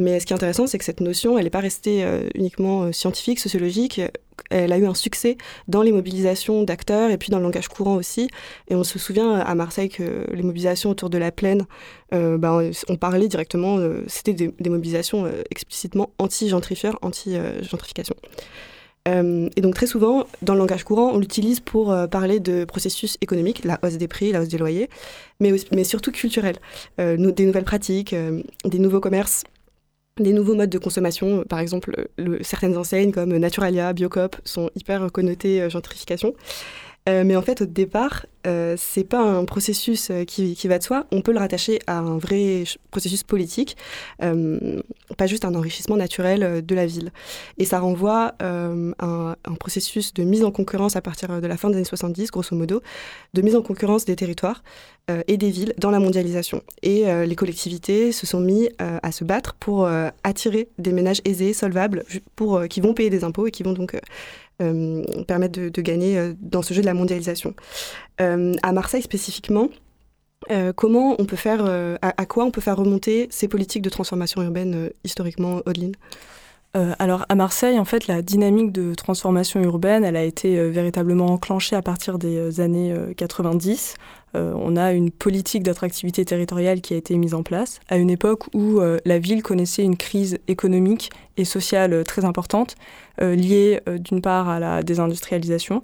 Mais 0.02 0.20
ce 0.20 0.26
qui 0.26 0.34
est 0.34 0.36
intéressant, 0.36 0.66
c'est 0.66 0.80
que 0.80 0.84
cette 0.84 1.00
notion, 1.00 1.38
elle 1.38 1.44
n'est 1.44 1.52
pas 1.52 1.60
restée 1.60 2.04
euh, 2.04 2.28
uniquement 2.34 2.84
euh, 2.84 2.92
scientifique, 2.92 3.40
sociologique. 3.40 4.02
Elle 4.50 4.74
a 4.74 4.80
eu 4.80 4.88
un 4.88 4.96
succès 4.96 5.38
dans 5.68 5.84
les 5.84 5.92
mobilisations 5.92 6.64
d'acteurs 6.64 7.12
et 7.12 7.18
puis 7.20 7.30
dans 7.30 7.38
le 7.38 7.44
langage 7.44 7.68
courant 7.68 7.96
aussi. 7.96 8.28
Et 8.68 8.76
on 8.76 8.84
se 8.84 8.98
souvient 8.98 9.36
à 9.36 9.54
Marseille 9.54 9.90
que 9.90 10.26
les 10.34 10.42
mobilisations 10.42 10.90
autour 10.90 11.12
de 11.12 11.20
la 11.20 11.32
plaine, 11.32 11.68
euh, 12.16 12.40
ben, 12.40 12.72
on 12.90 12.96
parlait 12.96 13.28
directement, 13.28 13.78
c'était 14.08 14.34
des, 14.34 14.70
mobilisations 14.70 15.32
explicitement 15.52 16.10
anti-gentrifieurs, 16.18 16.98
anti-gentrification. 17.04 18.16
et 19.06 19.62
donc 19.62 19.76
très 19.76 19.86
souvent, 19.86 20.26
dans 20.42 20.54
le 20.54 20.60
langage 20.60 20.84
courant, 20.84 21.12
on 21.14 21.20
l'utilise 21.20 21.60
pour 21.60 21.96
parler 22.10 22.40
de 22.40 22.66
processus 22.66 23.18
économiques, 23.22 23.64
la 23.64 23.80
hausse 23.84 23.98
des 23.98 24.08
prix, 24.08 24.32
la 24.32 24.42
hausse 24.42 24.48
des 24.48 24.58
loyers, 24.58 24.90
mais, 25.40 25.54
mais 25.72 25.84
surtout 25.84 26.12
culturels, 26.12 26.58
des 26.98 27.46
nouvelles 27.46 27.64
pratiques, 27.64 28.16
des 28.66 28.80
nouveaux 28.80 29.02
commerces 29.02 29.44
des 30.22 30.34
nouveaux 30.34 30.56
modes 30.56 30.70
de 30.70 30.78
consommation. 30.78 31.44
Par 31.48 31.60
exemple, 31.60 32.08
certaines 32.42 32.78
enseignes 32.78 33.12
comme 33.12 33.36
Naturalia, 33.38 33.94
Biocop 33.94 34.36
sont 34.44 34.70
hyper 34.76 35.12
connotées 35.12 35.62
euh, 35.62 35.70
gentrification. 35.70 36.34
Euh, 37.10 37.24
mais 37.26 37.36
en 37.36 37.42
fait, 37.42 37.62
au 37.62 37.66
départ, 37.66 38.26
euh, 38.48 38.76
c'est 38.78 39.04
pas 39.04 39.22
un 39.22 39.46
processus 39.46 40.10
euh, 40.10 40.24
qui, 40.24 40.56
va 40.68 40.80
de 40.80 40.84
soi. 40.84 41.06
On 41.12 41.22
peut 41.22 41.32
le 41.32 41.40
rattacher 41.40 41.80
à 41.86 42.00
un 42.00 42.18
vrai 42.18 42.64
processus 42.90 43.24
politique, 43.24 43.78
euh, 44.24 44.82
pas 45.18 45.28
juste 45.28 45.46
un 45.46 45.54
enrichissement 45.54 45.96
naturel 45.96 46.66
de 46.66 46.76
la 46.76 46.86
ville. 46.86 47.12
Et 47.58 47.66
ça 47.66 47.80
renvoie 47.80 48.34
à 48.40 48.46
un, 49.00 49.36
processus 49.60 50.14
de 50.14 50.24
mise 50.24 50.44
en 50.44 50.52
concurrence 50.52 50.96
à 50.96 51.02
partir 51.02 51.40
de 51.40 51.48
la 51.48 51.58
fin 51.58 51.70
des 51.70 51.76
années 51.76 51.86
70, 51.86 52.32
grosso 52.32 52.56
modo, 52.56 52.82
de 53.34 53.42
mise 53.42 53.56
en 53.56 53.62
concurrence 53.62 54.06
des 54.06 54.16
territoires 54.16 54.64
et 55.28 55.38
des 55.38 55.52
villes 55.52 55.74
dans 55.78 55.92
la 55.92 56.00
mondialisation. 56.00 56.64
Et 56.82 57.06
les 57.26 57.36
collectivités 57.36 58.12
se 58.12 58.26
sont 58.26 58.40
mis 58.40 58.70
à 58.80 59.12
se 59.12 59.24
battre 59.24 59.54
pour 59.56 59.88
attirer 60.24 60.70
des 60.80 60.94
ménages 60.94 61.22
aisés, 61.26 61.54
solvables, 61.54 62.06
pour, 62.36 62.64
qui 62.70 62.82
vont 62.82 62.94
payer 62.94 63.10
des 63.12 63.24
impôts 63.24 63.46
et 63.46 63.52
qui 63.52 63.62
vont 63.62 63.74
donc 63.74 63.96
permettre 65.28 65.60
de, 65.60 65.82
gagner 65.82 66.34
dans 66.40 66.62
ce 66.62 66.74
jeu 66.74 66.82
de 66.82 66.86
la 66.86 66.94
mondialisation. 66.94 67.54
Euh, 68.22 68.54
à 68.62 68.72
Marseille 68.72 69.02
spécifiquement, 69.02 69.70
euh, 70.52 70.74
comment 70.74 71.16
on 71.20 71.26
peut 71.26 71.36
faire, 71.36 71.64
euh, 71.66 71.98
à, 72.02 72.26
quoi 72.26 72.46
on 72.46 72.52
peut 72.52 72.62
faire 72.62 72.78
remonter 72.78 73.28
ces 73.32 73.48
politiques 73.48 73.82
de 73.82 73.90
transformation 73.90 74.42
urbaine 74.42 74.92
historiquement, 75.04 75.62
Audeline 76.74 76.96
alors 77.00 77.26
à 77.28 77.36
Marseille, 77.36 77.80
en 77.80 77.86
fait, 77.86 78.08
la 78.08 78.22
dynamique 78.22 78.72
de 78.72 78.94
transformation 78.96 79.62
urbaine, 79.62 80.04
elle 80.04 80.16
a 80.16 80.24
été 80.24 80.70
véritablement 80.70 81.26
enclenchée 81.26 81.76
à 81.76 81.82
partir 81.82 82.18
des 82.18 82.60
années 82.60 82.96
90. 83.18 83.96
on 84.34 84.78
a 84.78 84.94
une 84.94 85.12
politique 85.12 85.64
d'attractivité 85.64 86.24
territoriale 86.24 86.80
qui 86.82 86.94
a 86.94 86.98
été 86.98 87.18
mise 87.18 87.34
en 87.34 87.44
place 87.44 87.80
à 87.90 87.98
une 87.98 88.10
époque 88.10 88.44
où 88.54 88.80
la 89.04 89.20
ville 89.20 89.44
connaissait 89.44 89.84
une 89.84 89.98
crise 89.98 90.38
économique 90.48 91.12
et 91.38 91.46
sociale 91.46 92.04
très 92.06 92.24
importante, 92.24 92.76
liée 93.20 93.82
d'une 93.88 94.22
part 94.22 94.48
à 94.48 94.60
la 94.60 94.82
désindustrialisation, 94.82 95.84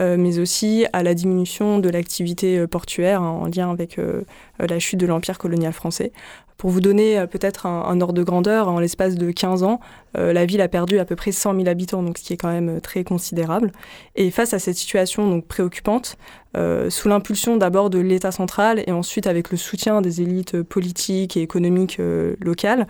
euh, 0.00 0.16
mais 0.16 0.38
aussi 0.38 0.86
à 0.92 1.02
la 1.02 1.12
diminution 1.12 1.80
de 1.80 1.88
l'activité 1.88 2.56
euh, 2.56 2.68
portuaire 2.68 3.20
hein, 3.20 3.30
en 3.30 3.46
lien 3.46 3.68
avec 3.68 3.98
euh, 3.98 4.22
la 4.60 4.78
chute 4.78 5.00
de 5.00 5.06
l'empire 5.06 5.38
colonial 5.38 5.72
français. 5.72 6.12
Pour 6.56 6.70
vous 6.70 6.80
donner 6.80 7.24
peut-être 7.30 7.66
un, 7.66 8.00
ordre 8.00 8.14
de 8.14 8.22
grandeur, 8.24 8.66
en 8.66 8.80
l'espace 8.80 9.14
de 9.14 9.30
15 9.30 9.62
ans, 9.62 9.78
la 10.14 10.46
ville 10.46 10.60
a 10.60 10.68
perdu 10.68 10.98
à 10.98 11.04
peu 11.04 11.16
près 11.16 11.32
100 11.32 11.54
000 11.54 11.68
habitants, 11.68 12.02
donc 12.02 12.18
ce 12.18 12.24
qui 12.24 12.32
est 12.32 12.36
quand 12.36 12.52
même 12.52 12.80
très 12.80 13.04
considérable. 13.04 13.72
Et 14.16 14.30
face 14.30 14.54
à 14.54 14.58
cette 14.58 14.76
situation 14.76 15.28
donc 15.28 15.46
préoccupante, 15.46 16.16
euh, 16.56 16.88
sous 16.88 17.08
l'impulsion 17.08 17.58
d'abord 17.58 17.90
de 17.90 17.98
l'État 17.98 18.32
central 18.32 18.82
et 18.86 18.92
ensuite 18.92 19.26
avec 19.26 19.50
le 19.50 19.58
soutien 19.58 20.00
des 20.00 20.22
élites 20.22 20.62
politiques 20.62 21.36
et 21.36 21.42
économiques 21.42 22.00
euh, 22.00 22.36
locales, 22.40 22.86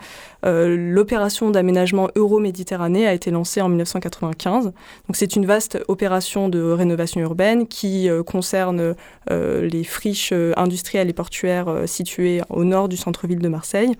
euh, 0.46 0.76
l'opération 0.78 1.50
d'aménagement 1.50 2.08
euro-méditerranée 2.14 3.08
a 3.08 3.12
été 3.12 3.32
lancée 3.32 3.60
en 3.60 3.68
1995. 3.68 4.66
Donc 4.66 4.72
c'est 5.14 5.34
une 5.34 5.44
vaste 5.44 5.78
opération 5.88 6.48
de 6.48 6.62
rénovation 6.62 7.20
urbaine 7.20 7.66
qui 7.66 8.08
concerne 8.26 8.94
les 9.30 9.84
friches 9.84 10.32
industrielles 10.56 11.08
et 11.08 11.12
portuaires 11.12 11.82
situées 11.86 12.40
au 12.48 12.64
nord 12.64 12.88
du 12.88 12.96
centre-ville 12.96 13.38
de 13.38 13.48
Marseille. 13.48 13.94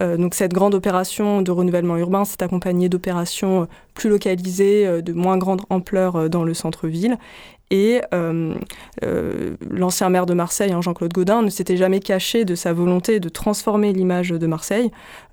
donc 0.00 0.34
cette 0.34 0.52
grande 0.52 0.74
opération 0.74 1.42
de 1.42 1.50
renouvellement 1.50 1.96
urbain 1.96 2.24
s'est 2.24 2.42
accompagnée 2.42 2.61
d'opérations 2.88 3.68
plus 3.94 4.08
localisées, 4.08 5.02
de 5.02 5.12
moins 5.12 5.38
grande 5.38 5.62
ampleur 5.70 6.30
dans 6.30 6.44
le 6.44 6.54
centre-ville. 6.54 7.18
Et 7.72 8.02
euh, 8.12 8.54
euh, 9.02 9.56
l'ancien 9.70 10.10
maire 10.10 10.26
de 10.26 10.34
Marseille, 10.34 10.72
hein, 10.72 10.82
Jean-Claude 10.82 11.14
Gaudin, 11.14 11.40
ne 11.40 11.48
s'était 11.48 11.78
jamais 11.78 12.00
caché 12.00 12.44
de 12.44 12.54
sa 12.54 12.74
volonté 12.74 13.18
de 13.18 13.30
transformer 13.30 13.94
l'image 13.94 14.28
de 14.28 14.46
Marseille. 14.46 14.90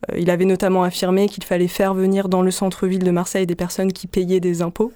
Euh, 0.09 0.17
il 0.17 0.29
avait 0.29 0.45
notamment 0.45 0.83
affirmé 0.83 1.27
qu'il 1.27 1.43
fallait 1.43 1.67
faire 1.67 1.93
venir 1.93 2.29
dans 2.29 2.41
le 2.41 2.49
centre-ville 2.49 3.03
de 3.03 3.11
Marseille 3.11 3.45
des 3.45 3.55
personnes 3.55 3.91
qui 3.91 4.07
payaient 4.07 4.39
des 4.39 4.61
impôts. 4.61 4.93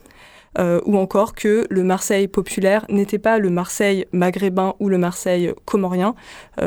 ou 0.85 0.97
encore 0.97 1.33
que 1.33 1.65
le 1.69 1.83
Marseille 1.83 2.27
populaire 2.27 2.85
n'était 2.87 3.17
pas 3.17 3.39
le 3.39 3.49
Marseille 3.49 4.05
maghrébin 4.11 4.75
ou 4.79 4.87
le 4.87 4.99
Marseille 4.99 5.51
comorien, 5.65 6.13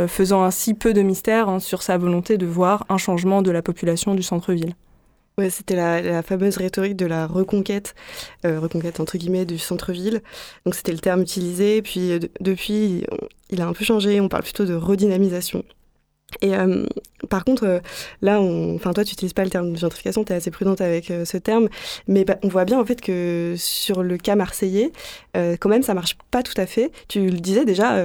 faisant 0.09 0.43
ainsi 0.43 0.75
peu 0.75 0.93
de 0.93 1.03
mystère 1.03 1.49
hein, 1.49 1.61
sur 1.61 1.83
sa 1.83 1.97
volonté 1.97 2.37
de 2.37 2.47
voir 2.47 2.85
un 2.89 2.99
changement 2.99 3.43
de 3.43 3.53
la 3.53 3.63
population 3.63 4.17
du 4.17 4.25
centre-ville. 4.25 4.75
Ouais, 5.39 5.51
c'était 5.51 5.77
la, 5.77 6.23
fameuse 6.23 6.57
rhétorique 6.57 6.97
de 6.97 7.05
la 7.05 7.27
reconquête, 7.27 7.95
euh, 8.47 8.59
reconquête 8.59 9.01
entre 9.01 9.19
guillemets 9.19 9.45
du 9.45 9.59
centre-ville. 9.59 10.23
Donc 10.65 10.75
c'était 10.75 10.93
le 10.93 10.99
terme 10.99 11.21
utilisé. 11.21 11.83
Puis 11.83 12.13
euh, 12.13 12.21
depuis, 12.41 13.05
il 13.51 13.61
a 13.61 13.67
un 13.67 13.75
peu 13.75 13.85
changé. 13.85 14.19
On 14.19 14.31
parle 14.31 14.45
plutôt 14.45 14.65
de 14.65 14.73
redynamisation. 14.73 15.63
Et 16.41 16.57
euh, 16.57 16.87
par 17.29 17.45
contre, 17.45 17.83
là, 18.23 18.41
enfin 18.41 18.95
toi, 18.95 19.05
tu 19.05 19.13
n'utilises 19.13 19.35
pas 19.35 19.45
le 19.45 19.51
terme 19.51 19.73
de 19.73 19.77
gentrification, 19.77 20.25
tu 20.25 20.33
es 20.33 20.37
assez 20.37 20.51
prudente 20.51 20.81
avec 20.81 21.07
ce 21.07 21.37
terme, 21.37 21.69
mais 22.09 22.25
bah, 22.25 22.39
on 22.43 22.49
voit 22.49 22.65
bien 22.65 22.81
en 22.81 22.85
fait 22.85 23.01
que 23.01 23.55
sur 23.57 24.03
le 24.03 24.17
cas 24.19 24.35
marseillais, 24.37 24.91
quand 25.35 25.69
même, 25.69 25.83
ça 25.83 25.95
marche 25.95 26.17
pas 26.31 26.43
tout 26.43 26.59
à 26.61 26.67
fait. 26.67 26.91
Tu 27.09 27.31
le 27.31 27.39
disais 27.39 27.65
déjà, 27.65 28.03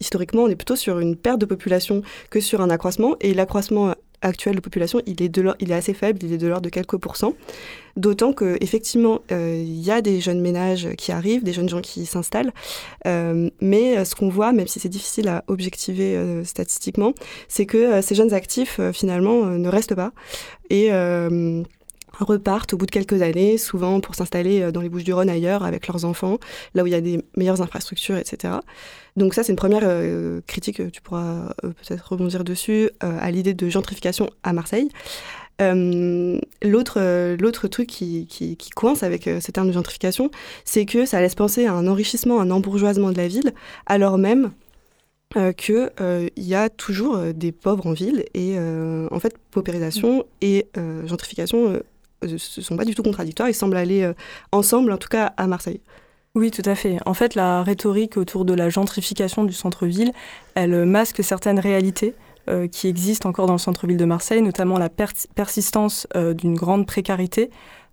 historiquement, 0.00 0.42
on 0.42 0.48
est 0.48 0.56
plutôt 0.56 0.76
sur 0.76 0.98
une 0.98 1.14
perte 1.16 1.40
de 1.40 1.46
population 1.46 2.02
que 2.28 2.40
sur 2.40 2.60
un 2.60 2.70
accroissement, 2.70 3.16
et 3.20 3.34
l'accroissement 3.34 3.94
actuel 4.22 4.54
de 4.54 4.60
population, 4.60 5.00
il 5.06 5.22
est, 5.22 5.28
de 5.28 5.52
il 5.60 5.70
est 5.70 5.74
assez 5.74 5.94
faible, 5.94 6.20
il 6.22 6.32
est 6.32 6.38
de 6.38 6.46
l'ordre 6.46 6.62
de 6.62 6.68
quelques 6.70 6.96
pourcents. 6.96 7.34
D'autant 7.96 8.32
qu'effectivement, 8.32 9.20
euh, 9.30 9.62
il 9.62 9.82
y 9.82 9.90
a 9.90 10.00
des 10.00 10.20
jeunes 10.20 10.40
ménages 10.40 10.88
qui 10.96 11.12
arrivent, 11.12 11.44
des 11.44 11.52
jeunes 11.52 11.68
gens 11.68 11.82
qui 11.82 12.06
s'installent. 12.06 12.52
Euh, 13.06 13.50
mais 13.60 13.98
euh, 13.98 14.04
ce 14.04 14.14
qu'on 14.14 14.30
voit, 14.30 14.52
même 14.52 14.66
si 14.66 14.80
c'est 14.80 14.88
difficile 14.88 15.28
à 15.28 15.44
objectiver 15.48 16.42
statistiquement, 16.44 17.12
c'est 17.48 17.66
que 17.66 18.00
ces 18.00 18.14
jeunes 18.14 18.32
actifs, 18.32 18.80
finalement, 18.92 19.46
ne 19.46 19.68
restent 19.68 19.94
pas. 19.94 20.12
Et 20.70 20.90
repartent 22.22 22.74
au 22.74 22.76
bout 22.76 22.86
de 22.86 22.90
quelques 22.90 23.22
années, 23.22 23.58
souvent 23.58 24.00
pour 24.00 24.14
s'installer 24.14 24.72
dans 24.72 24.80
les 24.80 24.88
Bouches-du-Rhône 24.88 25.28
ailleurs 25.28 25.64
avec 25.64 25.86
leurs 25.86 26.04
enfants, 26.04 26.38
là 26.74 26.82
où 26.82 26.86
il 26.86 26.92
y 26.92 26.96
a 26.96 27.00
des 27.00 27.22
meilleures 27.36 27.62
infrastructures, 27.62 28.16
etc. 28.16 28.54
Donc 29.16 29.34
ça, 29.34 29.42
c'est 29.42 29.52
une 29.52 29.56
première 29.56 29.82
euh, 29.84 30.40
critique, 30.46 30.90
tu 30.90 31.02
pourras 31.02 31.52
euh, 31.64 31.72
peut-être 31.72 32.12
rebondir 32.12 32.44
dessus, 32.44 32.90
euh, 33.04 33.18
à 33.20 33.30
l'idée 33.30 33.54
de 33.54 33.68
gentrification 33.68 34.30
à 34.42 34.52
Marseille. 34.52 34.88
l'autre, 35.60 37.68
truc 37.68 37.88
qui, 37.88 38.58
coince 38.74 39.02
avec 39.02 39.24
ce 39.24 39.50
terme 39.50 39.68
de 39.68 39.72
gentrification, 39.72 40.30
c'est 40.64 40.86
que 40.86 41.04
ça 41.04 41.20
laisse 41.20 41.34
penser 41.34 41.66
à 41.66 41.74
un 41.74 41.86
enrichissement, 41.86 42.40
un 42.40 42.50
embourgeoisement 42.50 43.12
de 43.12 43.18
la 43.18 43.28
ville, 43.28 43.52
alors 43.86 44.18
même 44.18 44.52
qu'il 45.56 45.90
y 46.36 46.54
a 46.54 46.68
toujours 46.68 47.16
des 47.32 47.52
pauvres 47.52 47.86
en 47.86 47.92
ville 47.92 48.24
et 48.34 48.58
en 48.58 49.20
fait 49.20 49.36
paupérisation 49.50 50.26
et 50.40 50.66
gentrification 51.06 51.80
ne 52.22 52.38
sont 52.38 52.76
pas 52.76 52.84
du 52.84 52.94
tout 52.94 53.02
contradictoires, 53.02 53.48
ils 53.48 53.54
semblent 53.54 53.76
aller 53.76 54.10
ensemble, 54.52 54.92
en 54.92 54.98
tout 54.98 55.08
cas 55.08 55.32
à 55.36 55.46
Marseille. 55.46 55.80
Oui, 56.34 56.50
tout 56.50 56.62
à 56.64 56.74
fait. 56.74 56.98
En 57.04 57.12
fait, 57.12 57.34
la 57.34 57.62
rhétorique 57.62 58.16
autour 58.16 58.46
de 58.46 58.54
la 58.54 58.70
gentrification 58.70 59.44
du 59.44 59.52
centre-ville, 59.52 60.12
elle 60.54 60.86
masque 60.86 61.22
certaines 61.22 61.58
réalités 61.58 62.14
euh, 62.48 62.66
qui 62.66 62.88
existent 62.88 63.28
encore 63.28 63.46
dans 63.46 63.52
le 63.52 63.58
centre-ville 63.58 63.98
de 63.98 64.04
Marseille, 64.04 64.40
notamment 64.40 64.76
la 64.76 64.88
persistance 64.88 66.08
euh, 66.16 66.32
d'une 66.34 66.56
grande 66.56 66.86
précarité 66.86 67.50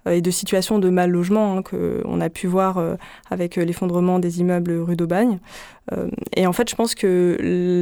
euh, 0.08 0.12
et 0.12 0.22
de 0.22 0.32
situations 0.32 0.80
de 0.80 0.90
mal 0.90 1.12
logement 1.12 1.58
hein, 1.58 1.62
qu'on 1.62 2.22
a 2.22 2.30
pu 2.30 2.48
voir 2.48 2.82
avec 3.30 3.58
l'effondrement 3.58 4.18
des 4.18 4.40
immeubles 4.40 4.72
rue 4.72 4.96
d'Aubagne. 4.96 5.40
et 6.36 6.48
en 6.48 6.54
fait, 6.54 6.70
je 6.70 6.76
pense 6.76 6.96
que 6.96 7.38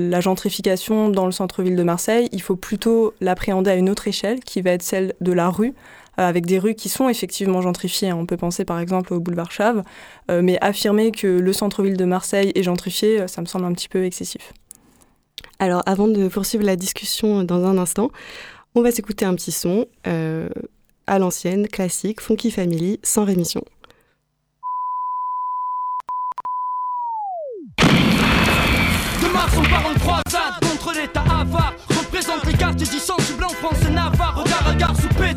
la 0.09 0.21
gentrification 0.21 1.09
dans 1.09 1.25
le 1.27 1.31
centre-ville 1.31 1.75
de 1.75 1.83
Marseille, 1.83 2.29
il 2.31 2.41
faut 2.41 2.55
plutôt 2.55 3.13
l'appréhender 3.21 3.69
à 3.69 3.75
une 3.75 3.89
autre 3.89 4.07
échelle, 4.07 4.39
qui 4.39 4.61
va 4.61 4.71
être 4.71 4.81
celle 4.81 5.13
de 5.21 5.31
la 5.31 5.49
rue, 5.49 5.73
euh, 5.73 6.06
avec 6.25 6.45
des 6.45 6.59
rues 6.59 6.75
qui 6.75 6.89
sont 6.89 7.09
effectivement 7.09 7.61
gentrifiées. 7.61 8.13
On 8.13 8.25
peut 8.25 8.37
penser 8.37 8.65
par 8.65 8.79
exemple 8.79 9.13
au 9.13 9.19
boulevard 9.19 9.51
Chave, 9.51 9.83
euh, 10.31 10.41
mais 10.41 10.57
affirmer 10.61 11.11
que 11.11 11.27
le 11.27 11.53
centre-ville 11.53 11.97
de 11.97 12.05
Marseille 12.05 12.51
est 12.55 12.63
gentrifié, 12.63 13.21
euh, 13.21 13.27
ça 13.27 13.41
me 13.41 13.45
semble 13.45 13.65
un 13.65 13.73
petit 13.73 13.89
peu 13.89 14.03
excessif. 14.03 14.53
Alors 15.59 15.83
avant 15.85 16.07
de 16.07 16.27
poursuivre 16.27 16.63
la 16.63 16.75
discussion 16.75 17.43
dans 17.43 17.65
un 17.65 17.77
instant, 17.77 18.11
on 18.75 18.81
va 18.81 18.91
s'écouter 18.91 19.25
un 19.25 19.35
petit 19.35 19.51
son 19.51 19.85
à 21.07 21.19
l'ancienne, 21.19 21.67
classique, 21.67 22.21
Funky 22.21 22.51
Family, 22.51 22.99
sans 23.01 23.23
rémission. 23.23 23.63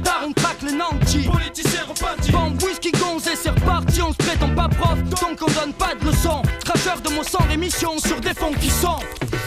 Pétard, 0.00 0.24
on 0.26 0.32
craque 0.32 0.62
les 0.62 0.72
nantis. 0.72 1.28
Politiciens 1.28 1.84
repartis. 1.88 2.32
Bande 2.32 2.62
whisky 2.62 2.92
gonzé, 2.92 3.30
c'est 3.34 3.50
reparti. 3.50 4.02
On 4.02 4.12
se 4.12 4.16
prétend 4.16 4.54
pas 4.54 4.68
prof, 4.68 5.02
donc 5.02 5.38
on 5.42 5.50
donne 5.60 5.72
pas 5.72 5.94
de 5.94 6.06
leçons. 6.06 6.42
De 6.90 7.08
mots 7.14 7.22
sans 7.22 7.46
rémission 7.48 7.98
sur 7.98 8.20
des 8.20 8.34
fonds 8.34 8.52
qui 8.60 8.68
sont. 8.68 8.98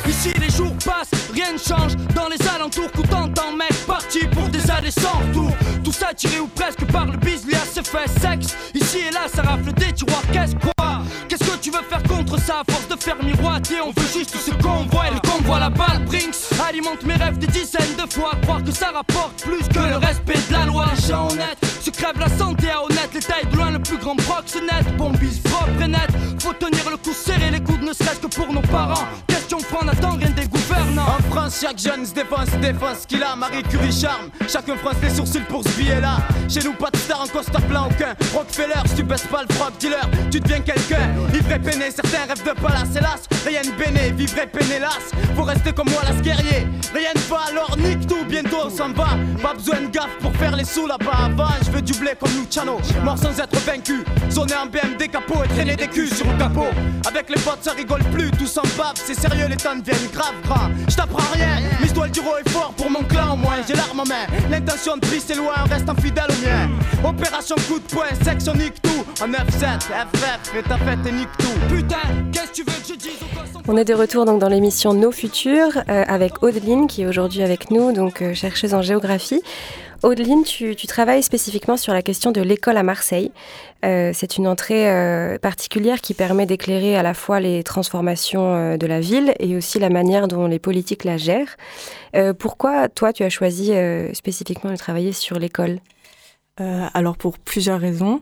Ici 0.08 0.34
les 0.40 0.50
jours 0.50 0.74
passent, 0.86 1.12
rien 1.34 1.52
ne 1.52 1.58
change. 1.58 1.96
Dans 2.16 2.28
les 2.30 2.48
alentours, 2.48 2.90
coûtant 2.94 3.26
en 3.26 3.52
mec 3.56 3.74
parti 3.86 4.26
pour 4.28 4.48
des 4.48 4.72
années 4.72 4.92
sans 4.92 5.20
retour. 5.20 5.52
Tout 5.84 5.92
ça 5.92 6.14
tiré 6.14 6.40
ou 6.40 6.48
presque 6.48 6.86
par 6.86 7.06
le 7.06 7.18
bis, 7.18 7.46
lui 7.46 7.54
a 7.56 7.60
ses 7.60 7.84
fait 7.84 8.10
sexe. 8.22 8.56
Ici 8.74 9.00
et 9.10 9.12
là, 9.12 9.28
ça 9.34 9.42
rafle 9.42 9.74
des 9.74 9.92
tiroirs, 9.92 10.24
qu'est-ce 10.32 10.56
quoi? 10.56 11.02
Qu'est-ce 11.28 11.44
que 11.44 11.58
tu 11.58 11.70
veux 11.70 11.84
faire 11.90 12.02
contre 12.04 12.40
ça? 12.40 12.62
À 12.62 12.72
force 12.72 12.88
de 12.88 12.96
faire 12.96 13.22
miroiter 13.22 13.82
On 13.82 13.92
veut 13.92 14.08
juste 14.14 14.36
ce 14.38 14.52
qu'on 14.52 14.86
voit. 14.86 15.08
Et 15.10 15.14
le 15.14 15.20
convoi 15.20 15.60
la 15.60 15.70
balle 15.70 16.06
Brinks 16.06 16.36
alimente 16.68 17.04
mes 17.04 17.16
rêves 17.16 17.38
des 17.38 17.48
dizaines 17.48 17.96
de 17.98 18.12
fois. 18.12 18.32
Croire 18.44 18.64
que 18.64 18.72
ça 18.72 18.92
rapporte 18.92 19.44
plus 19.44 19.68
que 19.68 19.80
le 19.80 19.98
respect 19.98 20.40
de 20.48 20.54
la 20.54 20.66
loi. 20.66 20.86
Les 20.96 21.08
gens 21.10 21.28
honnêtes 21.30 21.60
se 21.82 21.90
crèvent 21.90 22.20
la 22.20 22.30
santé 22.30 22.70
à 22.70 22.84
honnête. 22.84 23.10
Les 23.14 23.20
tailles 23.20 23.48
de 23.52 23.58
loin 23.58 23.72
le 23.72 23.80
plus 23.80 23.98
grand 23.98 24.16
proxénète. 24.16 24.96
Bombise 24.98 25.40
propre 25.40 25.82
et 25.84 25.88
net. 25.88 26.10
Faut 26.40 26.54
tenir 26.54 26.90
le 26.90 26.98
coup 26.98 27.14
serré 27.34 27.52
les 27.52 27.62
coudes 27.62 27.82
ne 27.82 27.94
serait-ce 27.94 28.20
que 28.20 28.28
pour 28.28 28.52
nos 28.54 28.62
parents. 28.62 29.06
Question 29.28 29.60
franc 29.60 29.86
n'attend 29.86 30.16
rien 30.18 30.30
des 30.32 30.48
En 31.00 31.22
France 31.32 31.60
chaque 31.62 31.80
jeune 31.80 32.06
se 32.06 32.14
défense, 32.14 32.50
défense 32.62 33.06
qu'il 33.08 33.24
a. 33.24 33.36
Marie 33.36 33.64
Curie 33.64 33.92
charme 33.92 34.30
Chacun 34.48 34.76
fronce 34.76 35.02
les 35.02 35.10
sourcils 35.10 35.42
pour 35.50 35.64
ce 35.64 35.70
billet 35.70 36.00
là 36.00 36.18
Chez 36.48 36.62
nous 36.64 36.74
pas 36.74 36.90
de 36.92 36.98
star 36.98 37.22
en 37.22 37.28
costard 37.28 37.62
plein 37.64 37.84
aucun 37.86 38.14
Rockefeller 38.34 38.82
si 38.86 38.96
tu 38.96 39.04
baisses 39.04 39.28
pas 39.28 39.44
le 39.48 39.54
frog 39.56 39.74
dealer 39.80 40.08
Tu 40.32 40.40
deviens 40.40 40.60
quelqu'un. 40.60 41.10
Ivre 41.34 41.58
peiné 41.62 41.90
certains 41.90 42.26
rêvent 42.28 42.44
de 42.44 42.62
palace 42.62 42.96
hélas. 42.96 43.24
Rien 43.46 43.62
de 43.62 43.72
béné, 43.72 44.12
vivre 44.12 44.38
et 44.38 44.76
hélas 44.76 45.00
Faut 45.36 45.44
rester 45.44 45.74
comme 45.74 45.90
moi 45.90 46.02
las 46.08 46.22
guerrier 46.22 46.68
Rien 46.94 47.10
ne 47.16 47.30
va 47.30 47.42
alors 47.50 47.78
nique 47.78 48.08
tout 48.08 48.24
bientôt 48.28 48.66
on 48.66 48.70
s'en 48.70 48.90
va. 48.90 49.18
Pas 49.42 49.54
besoin 49.54 49.82
de 49.82 49.88
gaffe 49.88 50.18
pour 50.22 50.36
faire 50.36 50.56
les 50.56 50.66
sous 50.66 50.86
là-bas. 50.86 51.26
Avant 51.26 51.50
Je 51.66 51.72
veux 51.72 51.82
du 51.82 51.94
blé 51.94 52.12
comme 52.20 52.32
Luciano. 52.38 52.78
Mort 53.04 53.18
sans 53.18 53.38
être 53.40 53.58
vaincu. 53.66 54.04
Zoner 54.30 54.56
en 54.56 54.68
BMD 54.68 55.10
capot 55.12 55.44
et 55.44 55.48
traîner 55.48 55.76
des 55.76 55.88
culs 55.88 56.14
sur 56.14 56.28
le 56.32 56.38
capot. 56.38 56.68
Avec 57.08 57.30
les 57.30 57.42
potes 57.42 57.64
ça 57.64 57.72
rigole 57.72 58.04
plus, 58.14 58.30
tout 58.32 58.48
s'en 58.48 58.62
bave. 58.78 58.94
C'est 58.96 59.20
sérieux 59.20 59.48
les 59.50 59.58
temps 59.58 59.76
deviennent 59.76 60.10
grave 60.12 60.34
gras 60.44 60.70
Je 60.88 60.96
t'apprends 60.96 61.34
rien, 61.34 61.60
mais 61.82 61.88
je 61.88 61.94
dois 61.94 62.08
le 62.08 62.22
haut 62.22 62.38
et 62.46 62.50
fort 62.50 62.74
pour 62.76 62.90
mon 62.90 63.04
clan 63.04 63.34
au 63.34 63.36
moins. 63.36 63.58
J'ai 63.68 63.76
l'arme 63.76 64.02
en 64.02 64.06
main, 64.06 64.26
l'intention 64.50 64.96
de 64.96 65.02
prix 65.02 65.22
c'est 65.26 65.36
loin, 65.36 65.54
reste 65.70 65.88
fidèle 66.02 66.26
au 66.30 66.46
mien. 66.46 66.70
Opération 67.10 67.56
coup 67.68 67.80
de 67.80 67.94
poing, 67.94 68.08
section 68.24 68.54
nique 68.54 68.82
tout. 68.82 69.06
En 69.22 69.28
9-7, 69.28 69.82
FF, 69.82 70.56
et 70.58 70.64
ta 70.64 70.78
fête 70.78 71.00
et 71.08 71.12
nique 71.12 71.30
tout. 71.38 71.74
Putain, 71.74 71.96
qu'est-ce 72.32 72.48
que 72.48 72.56
tu 72.56 72.64
veux 72.64 72.80
que 72.80 72.88
je 72.88 72.94
dise 72.96 73.20
On 73.68 73.78
est 73.78 73.86
de 73.86 73.94
retour 73.94 74.26
donc 74.26 74.40
dans 74.40 74.50
l'émission 74.50 74.94
Nos 74.94 75.12
Futurs 75.12 75.78
euh, 75.90 76.04
avec 76.08 76.44
Audeline 76.44 76.88
qui 76.88 77.04
est 77.04 77.06
aujourd'hui 77.06 77.44
avec 77.44 77.72
nous, 77.72 77.92
donc 77.92 78.22
euh, 78.22 78.34
chercheuse 78.34 78.74
en 78.74 78.82
géographie. 78.82 79.42
Audeline, 80.04 80.44
tu, 80.44 80.76
travailles 80.76 81.24
spécifiquement 81.24 81.78
sur 81.78 81.94
la 81.94 82.02
question 82.02 82.32
de 82.32 82.42
l'école 82.42 82.76
à 82.76 82.84
Marseille. 82.84 83.32
Euh, 83.86 84.12
c'est 84.14 84.36
une 84.36 84.50
entrée 84.50 84.90
euh, 84.90 85.38
particulière 85.38 86.02
qui 86.02 86.14
permet 86.14 86.46
d'éclairer 86.46 86.98
à 86.98 87.04
la 87.04 87.14
fois 87.14 87.40
les 87.40 87.64
transformations 87.64 88.54
euh, 88.54 88.78
de 88.78 88.86
la 88.86 89.00
ville 89.00 89.34
et 89.40 89.56
aussi 89.56 89.80
la 89.80 89.90
manière 89.90 90.28
dont 90.28 90.46
les 90.48 90.60
politiques 90.60 91.06
la 91.06 91.16
gèrent. 91.16 91.56
pourquoi, 92.38 92.90
toi, 92.90 93.14
tu 93.14 93.24
as 93.24 93.30
choisi 93.30 93.72
spécifiquement 94.14 94.72
de 94.72 94.76
travailler 94.76 95.14
sur 95.14 95.40
l'école? 95.40 95.80
Alors 96.58 97.18
pour 97.18 97.40
plusieurs 97.40 97.80
raisons. 97.80 98.20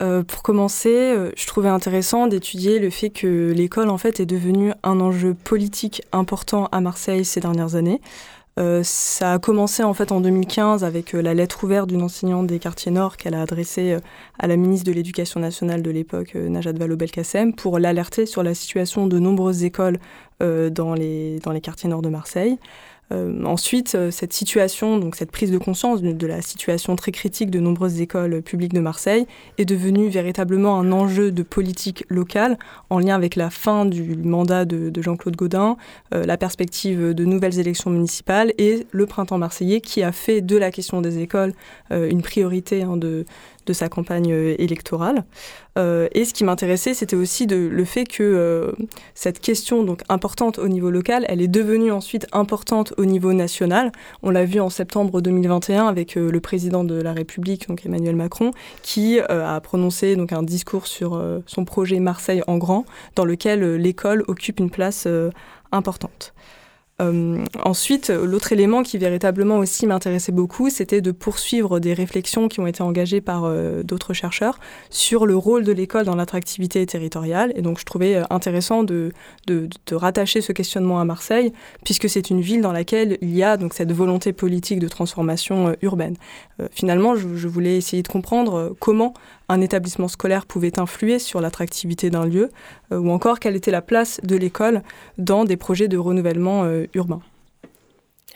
pour 0.00 0.42
commencer, 0.42 1.14
je 1.36 1.46
trouvais 1.46 1.68
intéressant 1.68 2.26
d'étudier 2.26 2.80
le 2.80 2.90
fait 2.90 3.10
que 3.10 3.52
l'école 3.52 3.90
en 3.90 3.98
fait 3.98 4.18
est 4.18 4.26
devenue 4.26 4.72
un 4.82 4.98
enjeu 4.98 5.34
politique 5.34 6.02
important 6.10 6.68
à 6.72 6.80
Marseille 6.80 7.24
ces 7.24 7.38
dernières 7.38 7.76
années. 7.76 8.00
Euh, 8.58 8.82
ça 8.82 9.34
a 9.34 9.38
commencé 9.38 9.84
en 9.84 9.94
fait 9.94 10.10
en 10.10 10.20
2015 10.20 10.82
avec 10.82 11.14
euh, 11.14 11.22
la 11.22 11.32
lettre 11.32 11.62
ouverte 11.62 11.88
d'une 11.88 12.02
enseignante 12.02 12.48
des 12.48 12.58
quartiers 12.58 12.90
nord 12.90 13.16
qu'elle 13.16 13.34
a 13.34 13.42
adressée 13.42 13.92
euh, 13.92 14.00
à 14.38 14.48
la 14.48 14.56
ministre 14.56 14.86
de 14.86 14.92
l'Éducation 14.92 15.38
nationale 15.38 15.80
de 15.80 15.90
l'époque, 15.90 16.34
Najat 16.34 16.72
Vallaud-Belkacem, 16.72 17.54
pour 17.54 17.78
l'alerter 17.78 18.26
sur 18.26 18.42
la 18.42 18.54
situation 18.54 19.06
de 19.06 19.18
nombreuses 19.18 19.64
écoles 19.64 19.98
dans, 20.40 20.94
les, 20.94 21.40
dans 21.40 21.50
les 21.50 21.60
quartiers 21.60 21.88
nord 21.88 22.00
de 22.00 22.08
Marseille. 22.08 22.58
Euh, 23.10 23.42
ensuite, 23.44 23.94
euh, 23.94 24.10
cette 24.10 24.32
situation, 24.32 24.98
donc 24.98 25.16
cette 25.16 25.30
prise 25.30 25.50
de 25.50 25.58
conscience 25.58 26.02
de, 26.02 26.26
la 26.26 26.42
situation 26.42 26.94
très 26.94 27.10
critique 27.10 27.50
de 27.50 27.58
nombreuses 27.58 28.00
écoles 28.00 28.42
publiques 28.42 28.74
de 28.74 28.80
Marseille 28.80 29.26
est 29.56 29.64
devenue 29.64 30.08
véritablement 30.08 30.78
un 30.78 30.92
enjeu 30.92 31.32
de 31.32 31.42
politique 31.42 32.04
locale 32.10 32.58
en 32.90 32.98
lien 32.98 33.14
avec 33.14 33.34
la 33.34 33.48
fin 33.48 33.86
du 33.86 34.16
mandat 34.16 34.66
de, 34.66 34.92
Jean-Claude 35.00 35.36
Gaudin, 35.36 35.76
euh, 36.14 36.26
la 36.26 36.36
perspective 36.36 37.14
de 37.14 37.24
nouvelles 37.24 37.58
élections 37.58 37.90
municipales 37.90 38.52
et 38.58 38.86
le 38.90 39.06
printemps 39.06 39.38
marseillais 39.38 39.80
qui 39.80 40.02
a 40.02 40.12
fait 40.12 40.42
de 40.42 40.56
la 40.56 40.70
question 40.70 41.00
des 41.00 41.18
écoles 41.18 41.52
une 41.90 42.22
priorité 42.22 42.82
hein, 42.82 42.96
de, 42.96 43.24
de 43.68 43.72
sa 43.72 43.88
campagne 43.88 44.32
euh, 44.32 44.54
électorale. 44.58 45.24
Euh, 45.78 46.08
et 46.12 46.24
ce 46.24 46.34
qui 46.34 46.42
m'intéressait, 46.42 46.94
c'était 46.94 47.14
aussi 47.14 47.46
le 47.46 47.84
fait 47.84 48.04
que 48.04 48.22
euh, 48.22 48.72
cette 49.14 49.38
question, 49.40 49.84
donc 49.84 50.02
importante 50.08 50.58
au 50.58 50.68
niveau 50.68 50.90
local, 50.90 51.24
elle 51.28 51.40
est 51.40 51.48
devenue 51.48 51.92
ensuite 51.92 52.26
importante 52.32 52.94
au 52.96 53.04
niveau 53.04 53.32
national. 53.32 53.92
On 54.22 54.30
l'a 54.30 54.44
vu 54.44 54.60
en 54.60 54.70
septembre 54.70 55.20
2021 55.20 55.86
avec 55.86 56.16
le 56.16 56.40
président 56.40 56.82
de 56.82 57.00
la 57.00 57.12
République, 57.12 57.68
donc 57.68 57.86
Emmanuel 57.86 58.16
Macron, 58.16 58.50
qui 58.82 59.20
a 59.20 59.60
prononcé 59.60 60.16
donc 60.16 60.32
un 60.32 60.42
discours 60.42 60.86
sur 60.86 61.22
son 61.46 61.64
projet 61.64 62.00
Marseille 62.00 62.42
en 62.46 62.56
grand, 62.58 62.84
dans 63.14 63.24
lequel 63.24 63.76
l'école 63.76 64.24
occupe 64.26 64.58
une 64.58 64.70
place 64.70 65.06
importante. 65.70 66.32
Euh, 67.00 67.44
ensuite, 67.64 68.10
l'autre 68.10 68.52
élément 68.52 68.82
qui 68.82 68.98
véritablement 68.98 69.58
aussi 69.58 69.86
m'intéressait 69.86 70.32
beaucoup, 70.32 70.68
c'était 70.68 71.00
de 71.00 71.12
poursuivre 71.12 71.78
des 71.78 71.94
réflexions 71.94 72.48
qui 72.48 72.58
ont 72.58 72.66
été 72.66 72.82
engagées 72.82 73.20
par 73.20 73.44
euh, 73.44 73.84
d'autres 73.84 74.14
chercheurs 74.14 74.58
sur 74.90 75.24
le 75.24 75.36
rôle 75.36 75.62
de 75.62 75.70
l'école 75.70 76.04
dans 76.04 76.16
l'attractivité 76.16 76.84
territoriale. 76.86 77.52
Et 77.54 77.62
donc, 77.62 77.78
je 77.78 77.84
trouvais 77.84 78.16
euh, 78.16 78.24
intéressant 78.30 78.82
de, 78.82 79.12
de, 79.46 79.68
rattacher 79.92 80.40
ce 80.40 80.52
questionnement 80.52 81.00
à 81.00 81.04
Marseille, 81.04 81.52
puisque 81.84 82.08
c'est 82.08 82.30
une 82.30 82.40
ville 82.40 82.62
dans 82.62 82.72
laquelle 82.72 83.16
il 83.20 83.34
y 83.34 83.44
a 83.44 83.56
donc 83.56 83.74
cette 83.74 83.92
volonté 83.92 84.32
politique 84.32 84.80
de 84.80 84.88
transformation 84.88 85.74
urbaine. 85.82 86.16
finalement, 86.70 87.16
je, 87.16 87.36
je, 87.36 87.48
voulais 87.48 87.76
essayer 87.76 88.02
de 88.02 88.08
comprendre 88.08 88.76
comment 88.78 89.14
un 89.48 89.60
établissement 89.60 90.08
scolaire 90.08 90.46
pouvait 90.46 90.78
influer 90.78 91.18
sur 91.18 91.40
l'attractivité 91.40 92.10
d'un 92.10 92.26
lieu, 92.26 92.50
ou 92.90 93.10
encore 93.10 93.40
quelle 93.40 93.56
était 93.56 93.70
la 93.70 93.82
place 93.82 94.20
de 94.22 94.36
l'école 94.36 94.82
dans 95.16 95.44
des 95.44 95.56
projets 95.56 95.88
de 95.88 95.96
renouvellement 95.96 96.64
urbain. 96.94 97.20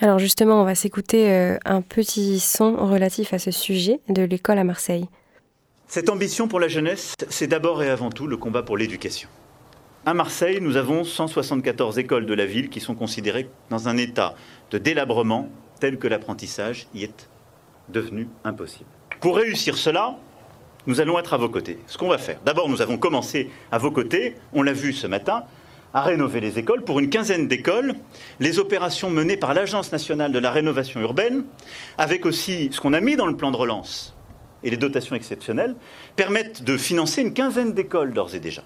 Alors 0.01 0.19
justement, 0.19 0.61
on 0.61 0.65
va 0.65 0.75
s'écouter 0.75 1.31
euh, 1.31 1.59
un 1.65 1.81
petit 1.81 2.41
son 2.41 2.77
relatif 2.77 3.33
à 3.33 3.39
ce 3.39 3.51
sujet 3.51 4.01
de 4.09 4.23
l'école 4.23 4.59
à 4.59 4.65
Marseille. 4.65 5.07
Cette 5.87 6.09
ambition 6.09 6.49
pour 6.49 6.59
la 6.59 6.69
jeunesse, 6.69 7.15
c'est 7.29 7.47
d'abord 7.47 7.83
et 7.83 7.91
avant 7.91 8.11
tout 8.11 8.27
le 8.27 8.37
combat 8.37 8.63
pour 8.63 8.77
l'éducation. 8.77 9.29
À 10.05 10.15
Marseille, 10.15 10.59
nous 10.61 10.77
avons 10.77 11.05
174 11.05 11.99
écoles 11.99 12.27
de 12.27 12.35
la 12.35 12.47
ville 12.47 12.71
qui 12.71 12.81
sont 12.81 12.97
considérées 12.97 13.49
dans 13.71 13.89
un 13.89 13.97
état 13.97 14.35
de 14.73 14.79
délabrement 14.79 15.49
tel 15.79 15.99
que 15.99 16.09
l'apprentissage 16.09 16.89
y 16.95 17.05
est 17.05 17.29
devenu 17.89 18.27
impossible. 18.43 18.89
Pour 19.21 19.37
réussir 19.37 19.77
cela, 19.77 20.17
nous 20.87 21.01
allons 21.01 21.19
être 21.19 21.35
à 21.35 21.37
vos 21.37 21.49
côtés. 21.49 21.79
Ce 21.87 21.99
qu'on 21.99 22.09
va 22.09 22.19
faire, 22.19 22.41
d'abord, 22.45 22.69
nous 22.69 22.83
avons 22.83 22.99
commencé 22.99 23.51
à 23.71 23.79
vos 23.79 23.93
côtés, 23.93 24.35
on 24.53 24.63
l'a 24.63 24.73
vu 24.73 24.93
ce 24.93 25.07
matin, 25.07 25.45
à 25.95 26.03
rénover 26.03 26.41
les 26.41 26.59
écoles. 26.59 26.83
Pour 26.85 27.01
une 27.01 27.11
quinzaine 27.11 27.49
d'écoles, 27.49 27.95
les 28.41 28.59
opérations 28.59 29.11
menées 29.11 29.37
par 29.37 29.55
l'Agence 29.55 29.93
nationale 29.93 30.33
de 30.33 30.39
la 30.39 30.51
rénovation 30.51 31.01
urbaine, 31.01 31.45
avec 31.99 32.27
aussi 32.27 32.71
ce 32.73 32.81
qu'on 32.81 32.93
a 32.93 33.01
mis 33.01 33.17
dans 33.17 33.27
le 33.27 33.37
plan 33.37 33.51
de 33.51 33.57
relance 33.57 34.15
et 34.65 34.71
les 34.71 34.77
dotations 34.77 35.17
exceptionnelles, 35.17 35.75
permettent 36.17 36.63
de 36.63 36.77
financer 36.77 37.23
une 37.23 37.35
quinzaine 37.35 37.73
d'écoles 37.73 38.13
d'ores 38.13 38.35
et 38.35 38.41
déjà. 38.41 38.63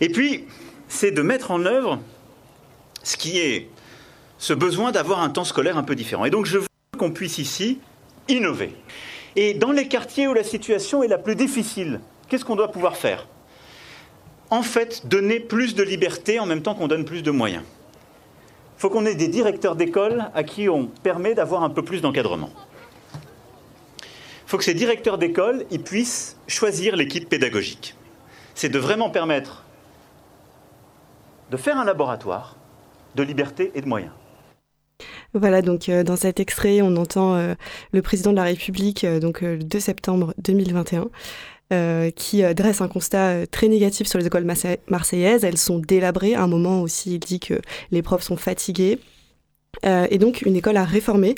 Et 0.00 0.10
puis, 0.10 0.44
c'est 0.88 1.10
de 1.10 1.22
mettre 1.22 1.50
en 1.50 1.64
œuvre 1.64 1.98
ce 3.02 3.16
qui 3.16 3.38
est 3.38 3.68
ce 4.38 4.52
besoin 4.52 4.92
d'avoir 4.92 5.20
un 5.20 5.30
temps 5.30 5.44
scolaire 5.44 5.76
un 5.76 5.82
peu 5.82 5.96
différent. 5.96 6.24
Et 6.24 6.30
donc, 6.30 6.46
je 6.46 6.58
veux 6.58 6.66
qu'on 6.96 7.10
puisse 7.10 7.38
ici 7.38 7.80
innover. 8.28 8.74
Et 9.36 9.54
dans 9.54 9.72
les 9.72 9.88
quartiers 9.88 10.28
où 10.28 10.34
la 10.34 10.44
situation 10.44 11.02
est 11.02 11.08
la 11.08 11.18
plus 11.18 11.34
difficile, 11.34 12.00
qu'est-ce 12.28 12.44
qu'on 12.44 12.56
doit 12.56 12.70
pouvoir 12.70 12.96
faire? 12.96 13.26
En 14.50 14.62
fait, 14.62 15.06
donner 15.06 15.40
plus 15.40 15.74
de 15.74 15.82
liberté 15.82 16.40
en 16.40 16.46
même 16.46 16.62
temps 16.62 16.74
qu'on 16.74 16.88
donne 16.88 17.04
plus 17.04 17.22
de 17.22 17.30
moyens. 17.30 17.64
Il 18.76 18.80
faut 18.80 18.90
qu'on 18.90 19.04
ait 19.06 19.14
des 19.14 19.28
directeurs 19.28 19.76
d'école 19.76 20.30
à 20.34 20.44
qui 20.44 20.68
on 20.68 20.86
permet 20.86 21.34
d'avoir 21.34 21.62
un 21.64 21.70
peu 21.70 21.82
plus 21.82 22.00
d'encadrement. 22.00 22.50
Il 24.02 24.50
faut 24.50 24.56
que 24.56 24.64
ces 24.64 24.74
directeurs 24.74 25.18
d'école 25.18 25.66
puissent 25.84 26.36
choisir 26.46 26.96
l'équipe 26.96 27.28
pédagogique. 27.28 27.94
C'est 28.54 28.70
de 28.70 28.78
vraiment 28.78 29.10
permettre 29.10 29.64
de 31.50 31.56
faire 31.56 31.76
un 31.76 31.84
laboratoire 31.84 32.56
de 33.14 33.22
liberté 33.22 33.72
et 33.74 33.80
de 33.80 33.88
moyens. 33.88 34.12
Voilà, 35.34 35.60
donc 35.60 35.88
euh, 35.88 36.02
dans 36.02 36.16
cet 36.16 36.40
extrait, 36.40 36.80
on 36.80 36.96
entend 36.96 37.34
euh, 37.34 37.54
le 37.92 38.00
président 38.00 38.30
de 38.30 38.36
la 38.36 38.44
République, 38.44 39.04
euh, 39.04 39.20
donc 39.20 39.42
le 39.42 39.58
2 39.58 39.78
septembre 39.78 40.34
2021. 40.38 41.08
Qui 42.16 42.42
dresse 42.54 42.80
un 42.80 42.88
constat 42.88 43.46
très 43.46 43.68
négatif 43.68 44.06
sur 44.06 44.18
les 44.18 44.26
écoles 44.26 44.46
marseillaises. 44.88 45.44
Elles 45.44 45.58
sont 45.58 45.78
délabrées. 45.78 46.34
À 46.34 46.42
un 46.42 46.46
moment 46.46 46.82
aussi, 46.82 47.14
il 47.14 47.18
dit 47.18 47.40
que 47.40 47.54
les 47.90 48.02
profs 48.02 48.22
sont 48.22 48.36
fatigués. 48.36 48.98
et 49.84 50.18
donc 50.18 50.42
une 50.42 50.56
école 50.56 50.76
à 50.76 50.84
réformer. 50.84 51.34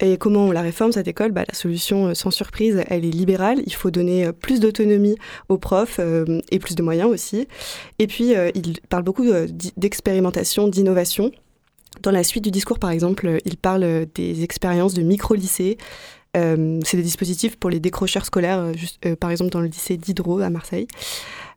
Et 0.00 0.16
comment 0.18 0.44
on 0.46 0.52
la 0.52 0.62
réforme 0.62 0.92
cette 0.92 1.08
école? 1.08 1.32
Bah, 1.32 1.44
La 1.48 1.54
solution, 1.54 2.14
sans 2.14 2.30
surprise, 2.30 2.82
elle 2.88 3.04
est 3.04 3.10
libérale. 3.10 3.62
Il 3.66 3.74
faut 3.74 3.90
donner 3.90 4.30
plus 4.32 4.60
d'autonomie 4.60 5.16
aux 5.48 5.58
profs 5.58 5.98
et 6.50 6.58
plus 6.58 6.74
de 6.74 6.82
moyens 6.82 7.08
aussi. 7.10 7.48
Et 7.98 8.06
puis 8.06 8.34
il 8.54 8.80
parle 8.88 9.02
beaucoup 9.02 9.26
d'expérimentation, 9.76 10.68
d'innovation. 10.68 11.32
Dans 12.02 12.12
la 12.12 12.22
suite 12.22 12.44
du 12.44 12.50
discours, 12.52 12.78
par 12.78 12.90
exemple, 12.90 13.38
il 13.44 13.56
parle 13.56 14.06
des 14.14 14.44
expériences 14.44 14.94
de 14.94 15.02
micro-lycées. 15.02 15.76
Euh, 16.36 16.80
c'est 16.84 16.96
des 16.96 17.02
dispositifs 17.02 17.56
pour 17.56 17.70
les 17.70 17.80
décrocheurs 17.80 18.24
scolaires, 18.24 18.60
euh, 18.60 18.72
euh, 19.04 19.16
par 19.16 19.30
exemple 19.30 19.50
dans 19.50 19.60
le 19.60 19.66
lycée 19.66 19.96
d'Hydro 19.96 20.38
à 20.40 20.50
Marseille. 20.50 20.86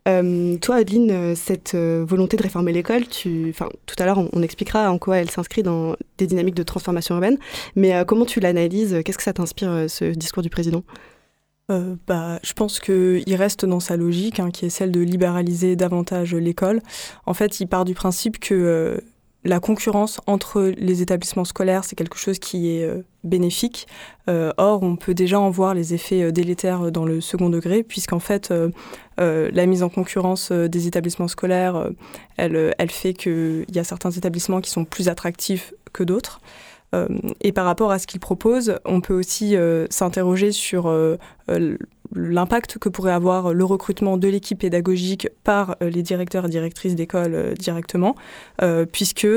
toi, 0.06 0.76
Adeline, 0.76 1.36
cette 1.36 1.76
volonté 1.76 2.38
de 2.38 2.44
réformer 2.44 2.74
l'école, 2.74 3.08
tu, 3.08 3.54
tout 3.86 3.96
à 4.00 4.06
l'heure, 4.06 4.20
on, 4.34 4.42
expliquera 4.42 4.92
en 4.92 4.98
quoi 4.98 5.18
elle 5.18 5.30
s'inscrit 5.30 5.64
dans 5.64 5.96
des 6.18 6.28
dynamiques 6.28 6.56
de 6.56 6.64
transformation 6.64 7.16
urbaine, 7.16 7.38
mais 7.76 7.94
comment 8.06 8.26
tu 8.26 8.42
l'analyses? 8.42 9.00
Qu'est-ce 9.06 9.18
que 9.18 9.24
ça 9.24 9.34
t'inspire, 9.34 9.86
ce 9.88 10.06
discours 10.06 10.44
du 10.44 10.50
président? 10.50 10.84
Bah, 11.70 12.40
je 12.44 12.54
pense 12.54 12.82
qu'il 12.82 13.36
reste 13.36 13.66
dans 13.66 13.80
sa 13.80 13.96
logique, 13.96 14.42
hein, 14.42 14.52
qui 14.52 14.66
est 14.66 14.70
celle 14.70 14.92
de 14.92 15.00
libéraliser 15.00 15.78
davantage 15.78 16.36
l'école. 16.36 16.82
En 17.26 17.34
fait, 17.34 17.62
il 17.62 17.68
part 17.68 17.86
du 17.86 17.94
principe 17.94 18.40
que 18.40 19.02
la 19.46 19.60
concurrence 19.60 20.22
entre 20.26 20.74
les 20.78 21.02
établissements 21.02 21.46
scolaires, 21.46 21.84
c'est 21.84 21.96
quelque 21.96 22.18
chose 22.18 22.40
qui 22.40 22.78
est 22.78 22.86
euh, 22.86 23.04
bénéfique. 23.24 23.88
Euh, 24.30 24.54
or, 24.58 24.84
on 24.84 24.96
peut 24.96 25.14
déjà 25.14 25.40
en 25.40 25.50
voir 25.50 25.74
les 25.74 25.94
effets 25.94 26.24
euh, 26.24 26.32
délétères 26.32 26.92
dans 26.92 27.06
le 27.06 27.20
second 27.20 27.50
degré, 27.50 27.84
puisqu'en 27.84 28.20
fait, 28.20 28.54
la 29.18 29.66
mise 29.66 29.84
en 29.84 29.90
concurrence 29.90 30.52
des 30.52 30.88
établissements 30.88 31.28
scolaires, 31.28 31.90
elle, 32.38 32.74
elle 32.78 32.90
fait 32.90 33.14
qu'il 33.14 33.66
y 33.74 33.80
a 33.80 33.84
certains 33.84 34.12
établissements 34.12 34.62
qui 34.62 34.70
sont 34.70 34.86
plus 34.86 35.10
attractifs 35.10 35.74
que 35.92 36.04
d'autres. 36.04 36.42
et 37.42 37.52
par 37.52 37.66
rapport 37.66 37.92
à 37.92 38.00
ce 38.00 38.08
qu'ils 38.08 38.20
proposent, 38.20 38.80
on 38.86 39.02
peut 39.02 39.14
aussi 39.14 39.56
s'interroger 39.90 40.52
sur 40.52 40.92
l'impact 42.16 42.78
que 42.78 42.90
pourrait 42.90 43.12
avoir 43.12 43.54
le 43.54 43.66
recrutement 43.66 44.18
de 44.18 44.28
l'équipe 44.28 44.60
pédagogique 44.60 45.28
par 45.44 45.76
euh, 45.82 45.90
les 45.90 46.04
directeurs 46.04 46.46
et 46.46 46.50
directrices 46.50 46.96
d'école 46.96 47.34
euh, 47.36 47.54
directement, 47.54 48.16
euh, 48.62 48.86
puisque 48.86 49.28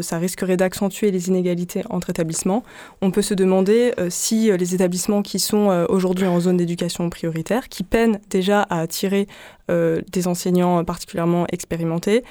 ça 0.00 0.18
risquerait 0.18 0.56
d'accentuer 0.56 1.10
les 1.10 1.28
inégalités 1.28 1.82
entre 1.90 2.10
établissements. 2.10 2.62
On 3.00 3.10
peut 3.10 3.22
se 3.22 3.34
demander 3.34 3.92
si 4.08 4.50
les 4.56 4.74
établissements 4.74 5.22
qui 5.22 5.38
sont 5.38 5.86
aujourd'hui 5.88 6.26
en 6.26 6.40
zone 6.40 6.56
d'éducation 6.56 7.08
prioritaire, 7.10 7.68
qui 7.68 7.82
peinent 7.82 8.20
déjà 8.30 8.62
à 8.62 8.80
attirer 8.80 9.26
des 9.68 10.28
enseignants 10.28 10.84
particulièrement 10.84 11.46
expérimentés, 11.52 12.24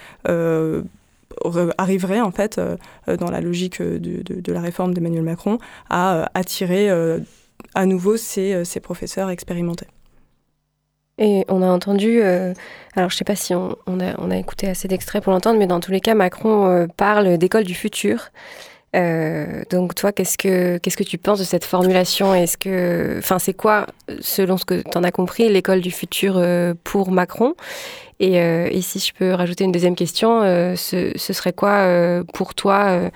arriverait 1.77 2.21
en 2.21 2.31
fait, 2.31 2.59
dans 3.07 3.31
la 3.31 3.41
logique 3.41 3.81
de, 3.81 4.51
la 4.51 4.61
réforme 4.61 4.93
d'Emmanuel 4.93 5.23
Macron, 5.23 5.57
à 5.89 6.29
attirer 6.33 6.89
à 7.75 7.85
nouveau 7.85 8.17
ces, 8.17 8.65
ces 8.65 8.79
professeurs 8.79 9.29
expérimentés. 9.29 9.87
Et 11.19 11.45
on 11.47 11.61
a 11.61 11.67
entendu, 11.67 12.21
alors 12.21 13.09
je 13.09 13.15
ne 13.15 13.17
sais 13.17 13.23
pas 13.23 13.35
si 13.35 13.53
on, 13.53 13.75
a, 13.99 14.37
écouté 14.37 14.67
assez 14.67 14.87
d'extraits 14.87 15.23
pour 15.23 15.31
l'entendre, 15.31 15.59
mais 15.59 15.67
dans 15.67 15.79
tous 15.79 15.91
les 15.91 16.01
cas, 16.01 16.15
Macron 16.15 16.87
parle 16.97 17.37
d'école 17.37 17.63
du 17.63 17.75
futur. 17.75 18.31
Euh, 18.95 19.63
donc 19.71 19.95
toi, 19.95 20.11
qu'est-ce 20.11 20.37
que 20.37 20.77
que 20.77 21.03
tu 21.03 21.17
penses 21.17 21.39
de 21.39 21.43
cette 21.43 21.65
formulation? 21.65 22.33
Est-ce 22.35 22.57
que, 22.57 23.19
c'est 23.39 23.53
quoi, 23.53 23.87
selon 24.19 24.57
ce 24.57 24.65
que 24.65 24.81
tu 24.81 24.97
en 24.97 25.03
as 25.03 25.11
compris, 25.11 25.49
l'école 25.49 25.81
du 25.81 25.91
futur 25.91 26.35
euh, 26.37 26.73
pour 26.83 27.11
Macron? 27.11 27.55
Euh, 28.21 28.67
et, 28.71 28.81
si 28.81 28.99
je 28.99 29.13
peux 29.13 29.31
rajouter 29.33 29.63
une 29.63 29.71
deuxième 29.71 29.95
question, 29.95 30.41
ce, 30.75 31.11
serait 31.17 31.53
quoi 31.53 32.23
pour 32.33 32.55
toi 32.55 33.09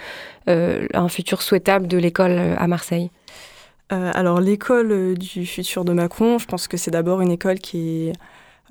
un 0.47 1.09
futur 1.09 1.41
souhaitable 1.41 1.87
de 1.87 1.97
l'école 1.97 2.55
à 2.57 2.67
Marseille? 2.67 3.11
Alors 3.89 4.41
l'école 4.41 5.15
du 5.17 5.45
futur 5.45 5.85
de 5.85 5.93
Macron, 5.93 6.39
je 6.39 6.45
pense 6.45 6.67
que 6.67 6.75
c'est 6.75 6.91
d'abord 6.91 7.21
une 7.21 7.31
école 7.31 7.59
qui 7.59 8.11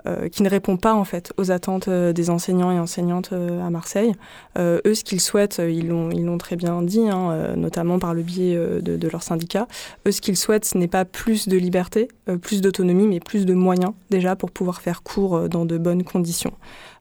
euh, 0.06 0.28
ne 0.40 0.48
répond 0.48 0.76
pas 0.76 0.94
en 0.94 1.04
fait 1.04 1.32
aux 1.36 1.50
attentes 1.50 1.88
euh, 1.88 2.12
des 2.12 2.30
enseignants 2.30 2.70
et 2.70 2.78
enseignantes 2.78 3.30
euh, 3.32 3.64
à 3.64 3.70
Marseille. 3.70 4.12
eux, 4.58 4.94
ce 4.94 5.04
qu'ils 5.04 5.20
souhaitent, 5.20 5.60
ils 5.66 5.88
l'ont, 5.88 6.10
ils 6.10 6.24
l'ont 6.24 6.38
très 6.38 6.56
bien 6.56 6.82
dit, 6.82 7.08
hein, 7.08 7.54
notamment 7.56 7.98
par 7.98 8.14
le 8.14 8.22
biais 8.22 8.56
de, 8.56 8.96
de, 8.96 9.08
leur 9.08 9.22
syndicat. 9.22 9.66
Eux, 10.06 10.12
ce 10.12 10.20
qu'ils 10.20 10.36
souhaitent, 10.36 10.64
ce 10.64 10.78
n'est 10.78 10.88
pas 10.88 11.04
plus 11.04 11.48
de 11.48 11.56
liberté, 11.56 12.08
plus 12.42 12.60
d'autonomie, 12.60 13.06
mais 13.06 13.20
plus 13.20 13.46
de 13.46 13.54
moyens 13.54 13.92
déjà 14.10 14.36
pour 14.36 14.50
pouvoir 14.50 14.80
faire 14.80 15.02
cours 15.02 15.48
dans 15.48 15.66
de 15.66 15.78
bonnes 15.78 16.04
conditions. 16.04 16.52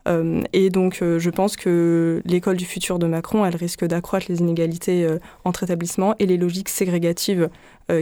Euh, 0.08 0.42
et 0.54 0.70
donc, 0.70 1.00
euh, 1.02 1.20
je 1.20 1.30
pense 1.30 1.56
que 1.56 2.22
l'école 2.26 2.58
du 2.58 2.66
futur 2.66 3.00
de 3.00 3.08
Macron, 3.08 3.46
elle 3.46 3.56
risque 3.56 3.86
d'accroître 3.86 4.28
les 4.30 4.40
inégalités 4.40 5.04
euh, 5.04 5.18
entre 5.44 5.64
établissements 5.64 6.16
et 6.20 6.26
les 6.26 6.38
logiques 6.38 6.70
ségrégatives 6.70 7.50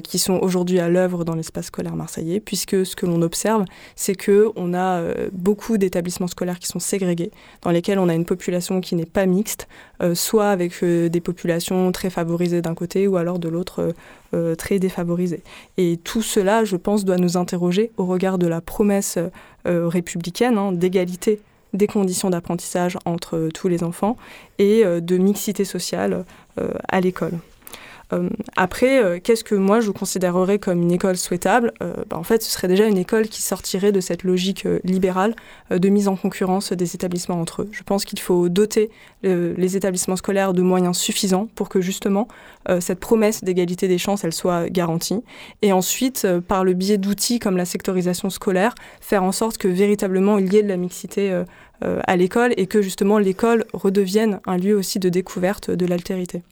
qui 0.06 0.18
sont 0.18 0.36
aujourd'hui 0.36 0.80
à 0.80 0.88
l'œuvre 0.88 1.26
dans 1.26 1.36
l'espace 1.36 1.66
scolaire 1.66 1.98
marseillais, 1.98 2.40
puisque 2.40 2.86
ce 2.86 2.96
que 2.96 3.06
l'on 3.06 3.22
observe, 3.22 3.66
c'est 3.98 4.16
que 4.16 4.50
on 4.56 4.74
a 4.74 5.04
beaucoup 5.34 5.78
d'établissements 5.78 6.28
scolaires 6.28 6.60
qui 6.60 6.70
sont 6.70 6.80
ségrégés, 6.80 7.32
dans 7.64 7.70
lesquels 7.70 8.00
on 8.00 8.08
a 8.08 8.14
une 8.14 8.24
population 8.24 8.80
qui 8.80 8.96
n'est 8.96 9.06
pas 9.06 9.26
mixte, 9.26 9.68
soit 10.14 10.48
avec 10.48 10.82
des 10.86 11.20
populations 11.20 11.92
très 11.92 12.10
favorisées 12.10 12.62
d'un 12.62 12.76
côté, 12.76 13.10
ou 13.10 13.18
alors 13.18 13.40
de 13.40 13.50
l'autre 13.50 13.94
très 14.58 14.80
défavorisées. 14.80 15.44
Et 15.76 16.00
tout 16.02 16.22
cela, 16.22 16.64
je 16.64 16.78
pense, 16.78 17.04
doit 17.04 17.18
nous 17.18 17.36
interroger 17.36 17.92
au 17.98 18.06
regard 18.06 18.38
de 18.38 18.48
la 18.48 18.62
promesse 18.62 19.20
républicaine 19.66 20.58
hein, 20.58 20.72
d'égalité 20.72 21.42
des 21.74 21.88
conditions 21.88 22.30
d'apprentissage 22.30 22.98
entre 23.06 23.50
tous 23.54 23.68
les 23.68 23.84
enfants 23.84 24.18
et 24.60 24.86
euh, 24.86 25.02
de 25.02 25.18
mixité 25.18 25.66
sociale 25.66 26.26
euh, 26.60 26.74
à 26.88 27.02
l'école. 27.02 27.34
Euh, 28.14 28.30
après, 28.56 29.04
euh, 29.04 29.20
qu'est-ce 29.22 29.44
que 29.44 29.56
moi 29.56 29.80
je 29.80 29.92
considérerais 29.92 30.60
comme 30.60 30.82
une 30.82 30.92
école 30.92 31.18
souhaitable? 31.18 31.74
Euh, 31.82 31.94
bah, 32.10 32.18
En 32.18 32.24
fait, 32.24 32.44
ce 32.44 32.52
serait 32.52 32.68
déjà 32.68 32.86
une 32.86 32.98
école 32.98 33.28
qui 33.28 33.42
sortirait 33.42 33.92
de 33.92 34.00
cette 34.00 34.24
logique 34.24 34.68
libérale 34.84 35.36
de 35.72 35.90
mise 35.90 36.08
en 36.08 36.16
concurrence 36.16 36.72
des 36.74 36.96
établissements 36.96 37.40
entre 37.40 37.64
eux. 37.64 37.70
Je 37.72 37.84
pense 37.84 38.06
qu'il 38.06 38.20
faut 38.20 38.50
doter 38.50 38.90
les 39.24 39.78
établissements 39.78 40.16
scolaires 40.16 40.54
de 40.54 40.62
moyens 40.62 40.98
suffisants 40.98 41.48
pour 41.56 41.70
que 41.70 41.82
justement 41.82 42.28
cette 42.80 43.00
promesse 43.00 43.44
d'égalité 43.44 43.88
des 43.88 43.98
chances, 43.98 44.24
elle 44.24 44.34
soit 44.34 44.70
garantie. 44.70 45.24
Et 45.62 45.72
ensuite, 45.72 46.28
par 46.48 46.64
le 46.64 46.74
biais 46.74 46.98
d'outils 46.98 47.40
comme 47.40 47.58
la 47.58 47.66
sectorisation 47.66 48.30
scolaire, 48.30 48.76
faire 49.02 49.24
en 49.24 49.32
sorte 49.32 49.58
que 49.58 49.68
véritablement 49.68 50.38
il 50.38 50.54
y 50.54 50.58
ait 50.58 50.64
de 50.64 50.70
la 50.70 50.78
mixité 50.78 51.44
à 51.82 52.16
l'école 52.16 52.54
et 52.58 52.68
que 52.68 52.82
justement 52.82 53.18
l'école 53.18 53.66
redevienne 53.74 54.40
un 54.46 54.58
lieu 54.58 54.76
aussi 54.76 55.00
de 55.00 55.10
découverte 55.10 55.72
de 55.72 55.86
l'altérité. 55.86 56.44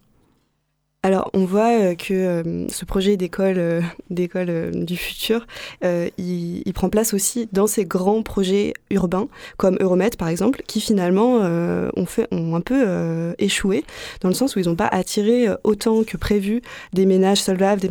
Alors, 1.03 1.31
on 1.33 1.45
voit 1.45 1.79
euh, 1.79 1.95
que 1.95 2.13
euh, 2.13 2.67
ce 2.67 2.85
projet 2.85 3.17
d'école 3.17 3.57
euh, 3.57 3.81
d'école 4.11 4.85
du 4.85 4.95
futur, 4.95 5.47
il, 5.81 6.71
prend 6.75 6.89
place 6.89 7.13
aussi 7.13 7.49
dans 7.51 7.67
ces 7.67 7.85
grands 7.85 8.21
projets 8.21 8.73
urbains, 8.91 9.27
comme 9.57 9.77
Euromed 9.79 10.15
par 10.15 10.27
exemple, 10.29 10.61
qui 10.67 10.79
finalement 10.79 11.35
ont, 11.35 12.05
fait, 12.05 12.27
ont 12.31 12.55
un 12.55 12.61
peu 12.61 13.35
échoué, 13.37 13.83
dans 14.21 14.29
le 14.29 14.33
sens 14.33 14.55
où 14.55 14.59
ils 14.59 14.67
n'ont 14.67 14.75
pas 14.75 14.87
attiré 14.87 15.47
autant 15.63 16.03
que 16.03 16.17
prévu 16.17 16.61
des 16.93 17.05
ménages 17.05 17.41
solvables, 17.41 17.81
des 17.81 17.89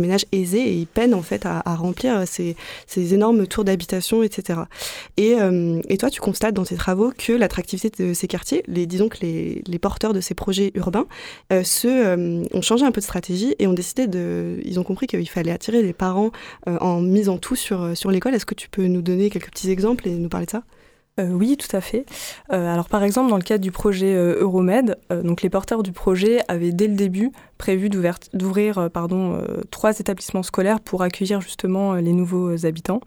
ménages, 0.00 0.24
aisés, 0.32 0.60
et 0.60 0.72
ils 0.72 0.86
peinent 0.86 1.14
en 1.14 1.22
fait 1.22 1.46
à, 1.46 1.62
remplir 1.76 2.24
ces, 2.26 2.56
énormes 2.96 3.46
tours 3.46 3.64
d'habitation, 3.64 4.24
etc. 4.24 4.60
Et, 5.18 5.36
toi, 5.98 6.10
tu 6.10 6.20
constates 6.20 6.54
dans 6.54 6.64
tes 6.64 6.76
travaux 6.76 7.12
que 7.16 7.32
l'attractivité 7.32 8.02
de 8.02 8.12
ces 8.14 8.26
quartiers, 8.26 8.64
disons 8.66 9.08
que 9.08 9.18
les, 9.20 9.62
les 9.66 9.78
porteurs 9.78 10.14
de 10.14 10.20
ces 10.20 10.34
projets 10.34 10.72
urbains, 10.74 11.06
se 11.50 12.42
ont 12.54 12.62
changé 12.62 12.84
un 12.84 12.92
peu 12.92 13.00
de 13.00 13.04
stratégie 13.04 13.54
et 13.58 13.66
ont 13.66 13.72
décidé 13.72 14.06
de. 14.06 14.60
Ils 14.64 14.78
ont 14.78 14.84
compris 14.84 15.06
qu'il 15.06 15.28
fallait 15.28 15.50
attirer 15.52 15.82
les 15.82 15.92
parents 15.92 16.30
euh, 16.68 16.78
en 16.78 17.00
misant 17.00 17.38
tout 17.38 17.56
sur, 17.56 17.82
euh, 17.82 17.94
sur 17.94 18.10
l'école. 18.10 18.34
Est-ce 18.34 18.46
que 18.46 18.54
tu 18.54 18.68
peux 18.68 18.86
nous 18.86 19.02
donner 19.02 19.30
quelques 19.30 19.50
petits 19.50 19.70
exemples 19.70 20.08
et 20.08 20.12
nous 20.12 20.28
parler 20.28 20.46
de 20.46 20.50
ça? 20.50 20.62
Euh, 21.20 21.28
oui, 21.28 21.58
tout 21.58 21.76
à 21.76 21.82
fait. 21.82 22.06
alors 22.48 22.88
par 22.88 23.02
exemple, 23.02 23.28
dans 23.28 23.36
le 23.36 23.42
cadre 23.42 23.62
du 23.62 23.70
projet 23.70 24.14
Euromed, 24.14 24.96
les 25.10 25.50
porteurs 25.50 25.82
du 25.82 25.92
projet 25.92 26.40
avaient 26.48 26.72
dès 26.72 26.88
le 26.88 26.94
début 26.94 27.32
prévu 27.62 27.88
d'ouvrir 27.88 28.90
pardon 28.92 29.40
trois 29.70 30.00
établissements 30.00 30.42
scolaires 30.42 30.80
pour 30.80 31.02
accueillir 31.02 31.40
justement 31.40 31.94
les 31.94 32.12
nouveaux 32.12 32.66
habitants 32.66 33.00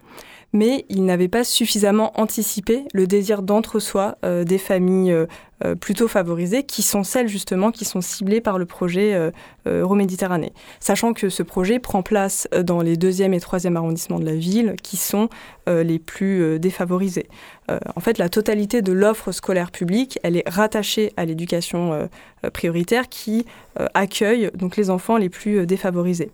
mais 0.55 0.85
ils 0.87 1.03
n'avaient 1.03 1.27
pas 1.27 1.43
suffisamment 1.43 2.17
anticipé 2.19 2.85
le 2.93 3.07
désir 3.07 3.41
d'entre-soi 3.41 4.17
euh, 4.23 4.45
des 4.45 4.57
familles 4.57 5.11
euh, 5.11 5.25
euh, 5.65 5.75
plutôt 5.75 6.07
favorisées, 6.07 6.63
qui 6.63 6.81
sont 6.81 7.03
celles 7.03 7.27
justement 7.27 7.71
qui 7.71 7.83
sont 7.83 7.99
ciblées 7.99 8.41
par 8.41 8.57
le 8.57 8.65
projet 8.65 9.31
Euroméditerranée. 9.65 10.51
Sachant 10.81 11.13
que 11.13 11.29
ce 11.29 11.43
projet 11.43 11.79
prend 11.79 12.03
place 12.03 12.47
dans 12.63 12.81
les 12.81 12.97
deuxième 12.97 13.33
et 13.33 13.39
troisième 13.39 13.77
arrondissements 13.77 14.19
de 14.19 14.25
la 14.25 14.35
ville, 14.35 14.75
qui 14.83 14.97
sont 14.97 15.29
les 15.65 15.97
plus 15.97 16.59
défavorisés. 16.59 17.29
en 17.69 17.99
fait, 18.01 18.17
la 18.17 18.27
totalité 18.27 18.81
de 18.81 18.91
l'offre 18.91 19.31
scolaire 19.31 19.71
publique, 19.71 20.19
elle 20.23 20.35
est 20.35 20.47
rattachée 20.47 21.13
à 21.15 21.23
l'éducation 21.23 22.09
prioritaire 22.53 23.09
qui 23.09 23.45
accueille 23.93 24.51
donc 24.55 24.77
les 24.77 24.89
enfants 24.89 25.17
les 25.17 25.29
plus 25.29 25.65
défavorisés. 25.65 26.31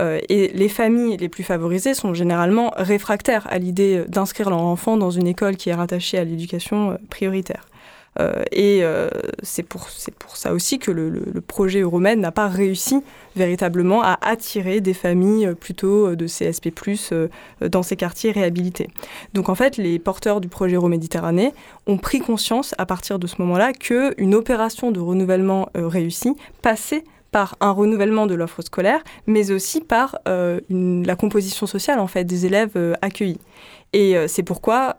Euh, 0.00 0.20
et 0.28 0.48
les 0.48 0.68
familles 0.68 1.16
les 1.16 1.28
plus 1.28 1.42
favorisées 1.42 1.94
sont 1.94 2.14
généralement 2.14 2.72
réfractaires 2.76 3.46
à 3.50 3.58
l'idée 3.58 4.04
d'inscrire 4.06 4.50
leur 4.50 4.60
enfant 4.60 4.96
dans 4.96 5.10
une 5.10 5.26
école 5.26 5.56
qui 5.56 5.70
est 5.70 5.74
rattachée 5.74 6.18
à 6.18 6.24
l'éducation 6.24 6.92
euh, 6.92 6.96
prioritaire. 7.10 7.66
Euh, 8.20 8.42
et 8.52 8.82
c'est 9.42 9.62
pour, 9.62 9.88
pour 10.18 10.36
ça 10.36 10.52
aussi 10.52 10.78
que 10.78 10.90
le, 10.90 11.40
projet 11.46 11.80
Euromed 11.80 12.18
n'a 12.18 12.32
pas 12.32 12.48
réussi 12.48 13.02
véritablement 13.36 14.02
à 14.02 14.18
attirer 14.22 14.80
des 14.80 14.94
familles 14.94 15.54
plutôt 15.58 16.14
de 16.16 16.26
CSP, 16.26 16.70
dans 17.60 17.82
ces 17.82 17.96
quartiers 17.96 18.32
réhabilités. 18.32 18.88
Donc 19.34 19.48
en 19.48 19.54
fait, 19.54 19.76
les 19.76 19.98
porteurs 19.98 20.40
du 20.40 20.48
projet 20.48 20.76
Euroméditerranée 20.76 21.52
ont 21.86 21.98
pris 21.98 22.20
conscience 22.20 22.74
à 22.78 22.86
partir 22.86 23.18
de 23.18 23.26
ce 23.26 23.36
moment-là 23.38 23.72
qu'une 23.72 24.34
opération 24.34 24.90
de 24.90 25.00
renouvellement 25.00 25.68
réussie 25.74 26.34
passait 26.62 27.04
par 27.30 27.56
un 27.60 27.70
renouvellement 27.70 28.26
de 28.26 28.34
l'offre 28.34 28.62
scolaire, 28.62 29.02
mais 29.26 29.50
aussi 29.50 29.80
par 29.80 30.18
euh, 30.28 30.60
la 30.70 31.16
composition 31.16 31.66
sociale 31.66 31.98
en 31.98 32.06
fait 32.06 32.24
des 32.24 32.46
élèves 32.46 32.72
euh, 32.76 32.94
accueillis. 33.02 33.40
Et 33.92 34.16
euh, 34.16 34.28
c'est 34.28 34.42
pourquoi 34.42 34.96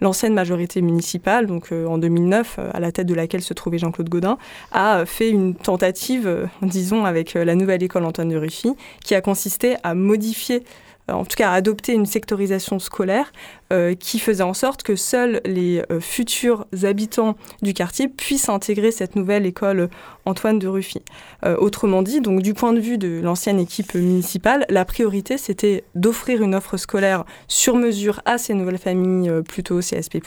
l'ancienne 0.00 0.34
majorité 0.34 0.80
municipale, 0.82 1.46
donc 1.46 1.72
en 1.72 1.98
2009, 1.98 2.58
à 2.72 2.80
la 2.80 2.92
tête 2.92 3.06
de 3.06 3.14
laquelle 3.14 3.42
se 3.42 3.54
trouvait 3.54 3.78
Jean-Claude 3.78 4.08
Godin, 4.08 4.38
a 4.72 5.04
fait 5.06 5.30
une 5.30 5.54
tentative, 5.54 6.48
disons, 6.62 7.04
avec 7.04 7.34
la 7.34 7.54
nouvelle 7.54 7.82
école 7.82 8.04
Antoine 8.04 8.28
de 8.28 8.36
Ruffy, 8.36 8.74
qui 9.04 9.14
a 9.14 9.20
consisté 9.20 9.76
à 9.82 9.94
modifier 9.94 10.62
euh, 10.62 10.83
en 11.08 11.24
tout 11.24 11.36
cas 11.36 11.50
adopter 11.52 11.92
une 11.92 12.06
sectorisation 12.06 12.78
scolaire 12.78 13.32
euh, 13.72 13.94
qui 13.94 14.18
faisait 14.18 14.42
en 14.42 14.54
sorte 14.54 14.82
que 14.82 14.96
seuls 14.96 15.40
les 15.44 15.82
euh, 15.90 16.00
futurs 16.00 16.66
habitants 16.82 17.36
du 17.62 17.74
quartier 17.74 18.08
puissent 18.08 18.48
intégrer 18.48 18.90
cette 18.90 19.16
nouvelle 19.16 19.46
école 19.46 19.88
Antoine 20.26 20.58
de 20.58 20.68
Ruffy. 20.68 21.02
autrement 21.58 22.00
dit, 22.00 22.22
donc 22.22 22.40
du 22.40 22.54
point 22.54 22.72
de 22.72 22.80
vue 22.80 22.96
de 22.96 23.20
l'ancienne 23.22 23.60
équipe 23.60 23.94
municipale, 23.94 24.64
la 24.70 24.86
priorité 24.86 25.36
c'était 25.36 25.84
d'offrir 25.94 26.42
une 26.42 26.54
offre 26.54 26.78
scolaire 26.78 27.24
sur 27.46 27.76
mesure 27.76 28.22
à 28.24 28.38
ces 28.38 28.54
nouvelles 28.54 28.78
familles 28.78 29.30
plutôt 29.46 29.80
CSP+, 29.80 30.22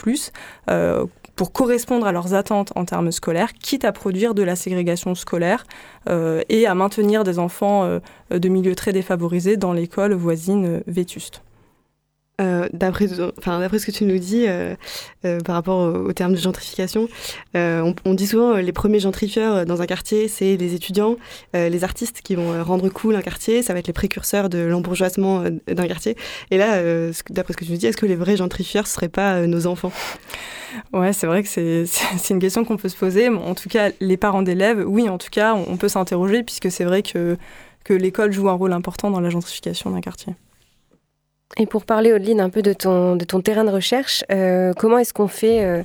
pour 1.37 1.53
correspondre 1.53 2.07
à 2.07 2.11
leurs 2.11 2.33
attentes 2.33 2.73
en 2.75 2.83
termes 2.83 3.11
scolaires, 3.11 3.53
quitte 3.53 3.85
à 3.85 3.91
produire 3.93 4.33
de 4.33 4.41
la 4.41 4.55
ségrégation 4.55 5.13
scolaire 5.15 5.65
euh, 6.09 6.41
et 6.49 6.65
à 6.65 6.73
maintenir 6.73 7.23
des 7.23 7.37
enfants 7.39 7.83
euh, 7.85 7.99
de 8.31 8.49
milieux 8.49 8.75
très 8.75 8.91
défavorisés 8.91 9.55
dans 9.55 9.71
l'école 9.71 10.13
voisine 10.13 10.65
euh, 10.65 10.79
vétuste. 10.87 11.43
Euh, 12.39 12.67
d'après, 12.71 13.07
ce 13.07 13.85
que 13.85 13.91
tu 13.91 14.05
nous 14.05 14.19
dis 14.19 14.45
euh, 14.47 14.75
euh, 15.25 15.39
par 15.39 15.55
rapport 15.55 15.79
au, 15.79 16.13
terme 16.13 16.33
de 16.33 16.37
gentrification, 16.37 17.07
on, 17.55 17.95
on, 18.05 18.13
dit 18.13 18.27
souvent 18.27 18.55
les 18.55 18.71
premiers 18.71 18.99
gentrifieurs 18.99 19.65
dans 19.65 19.81
un 19.81 19.85
quartier, 19.87 20.27
c'est 20.27 20.55
les 20.57 20.75
étudiants, 20.75 21.17
les 21.53 21.83
artistes 21.83 22.21
qui 22.21 22.35
vont 22.35 22.63
rendre 22.63 22.89
cool 22.89 23.15
un 23.15 23.21
quartier, 23.21 23.61
ça 23.61 23.73
va 23.73 23.79
être 23.79 23.87
les 23.87 23.93
précurseurs 23.93 24.49
de 24.49 24.59
l'embourgeoisement 24.59 25.43
d'un 25.67 25.87
quartier. 25.87 26.15
Et 26.51 26.57
là, 26.57 26.81
d'après 27.29 27.53
ce 27.53 27.57
que 27.57 27.65
tu 27.65 27.71
nous 27.71 27.77
dis, 27.77 27.87
est-ce 27.87 27.97
que 27.97 28.05
les 28.05 28.15
vrais 28.15 28.37
gentrifieurs 28.37 28.83
ne 28.83 28.89
seraient 28.89 29.09
pas 29.09 29.47
nos 29.47 29.67
enfants? 29.67 29.91
Ouais, 30.93 31.13
c'est 31.13 31.27
vrai 31.27 31.43
que 31.43 31.49
c'est, 31.85 32.29
une 32.29 32.39
question 32.39 32.63
qu'on 32.65 32.77
peut 32.77 32.89
se 32.89 32.97
poser. 32.97 33.29
En 33.29 33.55
tout 33.55 33.69
cas, 33.69 33.89
les 33.99 34.17
parents 34.17 34.43
d'élèves, 34.43 34.83
oui, 34.85 35.09
en 35.09 35.17
tout 35.17 35.29
cas, 35.31 35.55
on, 35.55 35.77
peut 35.77 35.89
s'interroger 35.89 36.43
puisque 36.43 36.71
c'est 36.71 36.83
vrai 36.83 37.01
que, 37.01 37.37
que 37.83 37.93
l'école 37.93 38.31
joue 38.31 38.49
un 38.49 38.53
rôle 38.53 38.73
important 38.73 39.09
dans 39.09 39.21
la 39.21 39.29
gentrification 39.29 39.91
d'un 39.91 40.01
quartier. 40.01 40.33
Et 41.55 41.65
pour 41.65 41.85
parler, 41.85 42.11
Audeline, 42.11 42.41
un 42.41 42.49
peu 42.49 42.61
de 42.61 42.73
ton, 42.73 43.15
de 43.15 43.23
ton 43.23 43.41
terrain 43.41 43.63
de 43.63 43.71
recherche, 43.71 44.23
euh, 44.31 44.73
comment 44.73 44.97
est-ce 44.97 45.13
qu'on 45.13 45.27
fait 45.27 45.63
euh, 45.63 45.83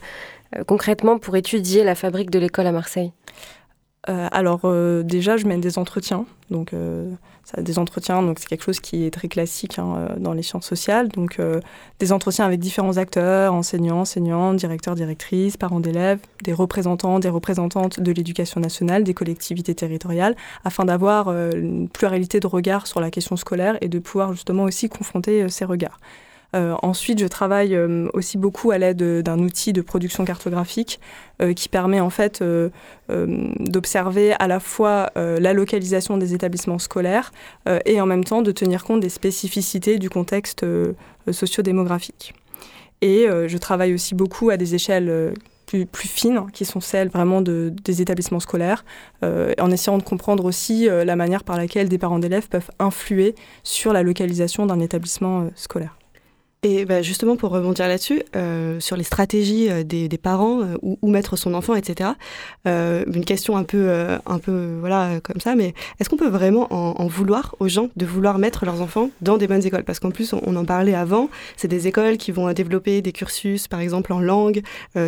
euh, 0.57 0.65
concrètement 0.65 1.19
pour 1.19 1.37
étudier 1.37 1.85
la 1.85 1.95
fabrique 1.95 2.31
de 2.31 2.39
l'école 2.39 2.67
à 2.67 2.73
Marseille? 2.73 3.13
Alors 4.07 4.63
déjà, 5.05 5.37
je 5.37 5.47
mène 5.47 5.61
des 5.61 5.79
entretiens. 5.79 6.27
Donc 6.51 6.73
ça, 7.45 7.61
des 7.61 7.79
entretiens, 7.79 8.23
donc 8.23 8.39
c'est 8.39 8.47
quelque 8.47 8.63
chose 8.63 8.79
qui 8.79 9.05
est 9.05 9.11
très 9.11 9.27
classique 9.27 9.79
hein, 9.79 9.95
euh, 9.97 10.17
dans 10.17 10.33
les 10.33 10.43
sciences 10.43 10.67
sociales. 10.67 11.09
Donc 11.09 11.41
euh, 11.41 11.61
des 11.99 12.13
entretiens 12.13 12.45
avec 12.45 12.61
différents 12.61 12.99
acteurs, 12.99 13.53
enseignants, 13.53 14.01
enseignantes, 14.01 14.57
directeurs, 14.57 14.95
directrices, 14.95 15.57
parents 15.57 15.81
d'élèves, 15.81 16.21
des 16.45 16.53
représentants, 16.53 17.19
des 17.19 17.29
représentantes 17.29 17.99
de 17.99 18.13
l'éducation 18.13 18.61
nationale, 18.61 19.03
des 19.03 19.15
collectivités 19.15 19.75
territoriales, 19.75 20.37
afin 20.65 20.85
d'avoir 20.85 21.29
euh, 21.29 21.51
une 21.53 21.89
pluralité 21.89 22.39
de 22.39 22.47
regards 22.47 22.87
sur 22.87 23.01
la 23.01 23.11
question 23.11 23.37
scolaire 23.37 23.77
et 23.81 23.89
de 23.89 23.99
pouvoir 23.99 24.33
justement 24.33 24.63
aussi 24.63 24.89
confronter 24.89 25.49
ces 25.49 25.65
regards. 25.65 25.99
Euh, 26.55 26.75
ensuite, 26.83 27.19
je 27.19 27.27
travaille 27.27 27.75
euh, 27.75 28.09
aussi 28.13 28.37
beaucoup 28.37 28.71
à 28.73 28.79
l'aide 28.79 29.23
d'un 29.23 29.39
outil 29.39 29.73
de 29.73 29.81
production 29.81 30.25
cartographique 30.25 31.01
euh, 31.41 31.55
qui 31.55 31.69
permet 31.69 32.01
en 32.01 32.11
fait 32.11 32.43
d'observer 33.09 34.33
à 34.39 34.49
la 34.49 34.61
fois 34.61 35.11
la 35.15 35.53
localisation 35.53 36.17
des 36.17 36.35
établissements 36.35 36.79
scolaires 36.79 37.33
et 37.85 38.01
en 38.01 38.07
même 38.07 38.25
temps 38.25 38.43
de 38.43 38.53
tenir 38.53 38.85
compte 38.85 39.01
des 39.01 39.09
spécificités 39.09 39.99
du 39.99 40.09
contexte 40.09 40.65
sociodémographique. 41.31 42.35
Et 43.03 43.27
je 43.29 43.59
travaille 43.59 43.93
aussi 43.93 44.15
beaucoup 44.15 44.51
à 44.51 44.57
des 44.57 44.75
échelles 44.75 45.35
plus, 45.67 45.87
fines, 46.09 46.47
qui 46.53 46.65
sont 46.65 46.81
celles 46.81 47.09
vraiment 47.09 47.43
de, 47.43 47.73
des 47.85 48.01
établissements 48.01 48.41
scolaires, 48.41 48.85
en 49.23 49.71
essayant 49.71 49.99
de 49.99 50.03
comprendre 50.03 50.45
aussi 50.47 50.87
la 50.89 51.17
manière 51.17 51.45
par 51.45 51.57
laquelle 51.57 51.89
des 51.89 51.99
parents 51.99 52.19
d'élèves 52.19 52.49
peuvent 52.49 52.71
influer 52.79 53.35
sur 53.63 53.93
la 53.93 54.03
localisation 54.03 54.65
d'un 54.65 54.81
établissement 54.81 55.49
scolaire. 55.55 55.97
Et 56.65 56.85
bah, 56.85 57.03
justement, 57.03 57.35
pour 57.35 57.51
rebondir 57.51 57.89
là-dessus, 57.89 58.23
euh, 58.37 58.79
sur 58.79 58.97
les 58.97 59.03
stratégies 59.03 59.69
euh, 59.69 59.83
des, 59.83 60.07
des, 60.07 60.17
parents, 60.17 60.63
euh, 60.63 60.77
où, 60.81 61.11
mettre 61.11 61.35
son 61.35 61.55
enfant, 61.55 61.75
etc., 61.75 62.11
euh, 62.69 63.03
une 63.13 63.25
question 63.25 63.57
un 63.57 63.65
peu, 63.65 63.89
euh, 63.89 64.17
un 64.27 64.39
peu 64.39 64.77
voilà, 64.79 65.19
comme 65.25 65.41
ça, 65.41 65.57
mais 65.57 65.75
est-ce 65.99 66.09
qu'on 66.09 66.17
peut 66.17 66.29
vraiment 66.29 66.73
en, 66.73 67.03
en, 67.03 67.09
vouloir 67.09 67.57
aux 67.59 67.67
gens 67.67 67.89
de 67.97 68.07
vouloir 68.07 68.39
mettre 68.39 68.65
leurs 68.65 68.81
enfants 68.81 69.11
dans 69.23 69.39
des 69.39 69.49
bonnes 69.49 69.67
écoles? 69.67 69.83
Parce 69.83 69.99
qu'en 69.99 70.13
plus, 70.13 70.33
on, 70.35 70.55
en 70.55 70.65
parlait 70.65 70.95
avant, 70.95 71.31
c'est 71.57 71.67
des 71.67 71.89
écoles 71.89 72.17
qui 72.17 72.31
vont 72.31 72.53
développer 72.53 73.03
des 73.03 73.11
cursus, 73.11 73.67
par 73.67 73.81
exemple 73.81 74.13
en 74.13 74.21
langue, 74.21 74.63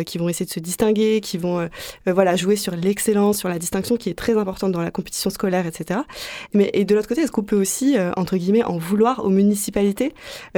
qui 0.05 0.17
vont 0.17 0.27
essayer 0.27 0.45
de 0.45 0.51
se 0.51 0.59
distinguer, 0.59 1.21
qui 1.21 1.37
vont 1.37 1.69
voilà, 2.05 2.35
jouer 2.35 2.57
sur 2.57 2.75
l'excellence, 2.75 3.37
sur 3.37 3.47
la 3.47 3.59
distinction 3.59 3.95
qui 3.95 4.09
est 4.09 4.13
très 4.13 4.37
importante 4.37 4.73
dans 4.73 4.81
la 4.81 4.91
compétition 4.91 5.29
scolaire, 5.29 5.65
etc. 5.65 6.01
Mais, 6.53 6.69
et 6.73 6.83
de 6.83 6.95
l'autre 6.95 7.07
côté, 7.07 7.21
est-ce 7.21 7.31
qu'on 7.31 7.43
peut 7.43 7.55
aussi, 7.55 7.95
entre 8.17 8.35
guillemets, 8.35 8.63
en 8.63 8.77
vouloir 8.77 9.23
aux 9.23 9.29
municipalités 9.29 10.13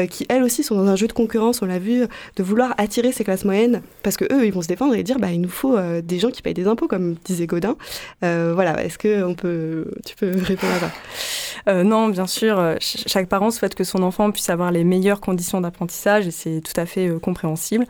qui, 0.10 0.26
elles 0.30 0.42
aussi, 0.42 0.64
sont 0.64 0.76
dans 0.76 0.87
un 0.88 0.96
jeu 0.96 1.08
de 1.08 1.14
concurrence, 1.14 1.62
on 1.62 1.66
l'a 1.66 1.80
vu, 1.80 2.06
de 2.36 2.44
vouloir 2.44 2.74
attirer 2.78 3.12
ces 3.12 3.24
classes 3.24 3.46
moyennes, 3.46 3.82
parce 4.04 4.18
que 4.18 4.26
eux, 4.34 4.46
ils 4.46 4.54
vont 4.54 4.62
se 4.62 4.68
défendre 4.68 4.96
et 4.96 5.04
dire, 5.04 5.20
bah, 5.20 5.32
il 5.32 5.42
nous 5.42 5.50
faut 5.50 5.78
euh, 5.78 6.02
des 6.02 6.20
gens 6.20 6.30
qui 6.30 6.42
payent 6.42 6.54
des 6.54 6.68
impôts, 6.68 6.88
comme 6.88 7.16
disait 7.26 7.48
Godin. 7.48 7.76
Euh, 8.24 8.52
voilà, 8.54 8.84
est-ce 8.84 8.98
que 8.98 9.24
on 9.24 9.36
peut, 9.36 9.92
tu 10.06 10.16
peux 10.16 10.32
répondre 10.36 10.74
à 10.74 10.80
ça? 10.80 10.92
Euh, 11.70 11.84
Non, 11.84 12.10
bien 12.10 12.28
sûr. 12.28 12.76
Chaque 12.80 13.28
parent 13.28 13.52
souhaite 13.52 13.76
que 13.76 13.84
son 13.84 14.04
enfant 14.04 14.32
puisse 14.32 14.50
avoir 14.50 14.72
les 14.72 14.84
meilleures 14.84 15.22
conditions 15.22 15.62
d'apprentissage, 15.62 16.28
et 16.28 16.32
c'est 16.32 16.62
tout 16.62 16.80
à 16.80 16.86
fait 16.86 17.10
compréhensible. 17.22 17.86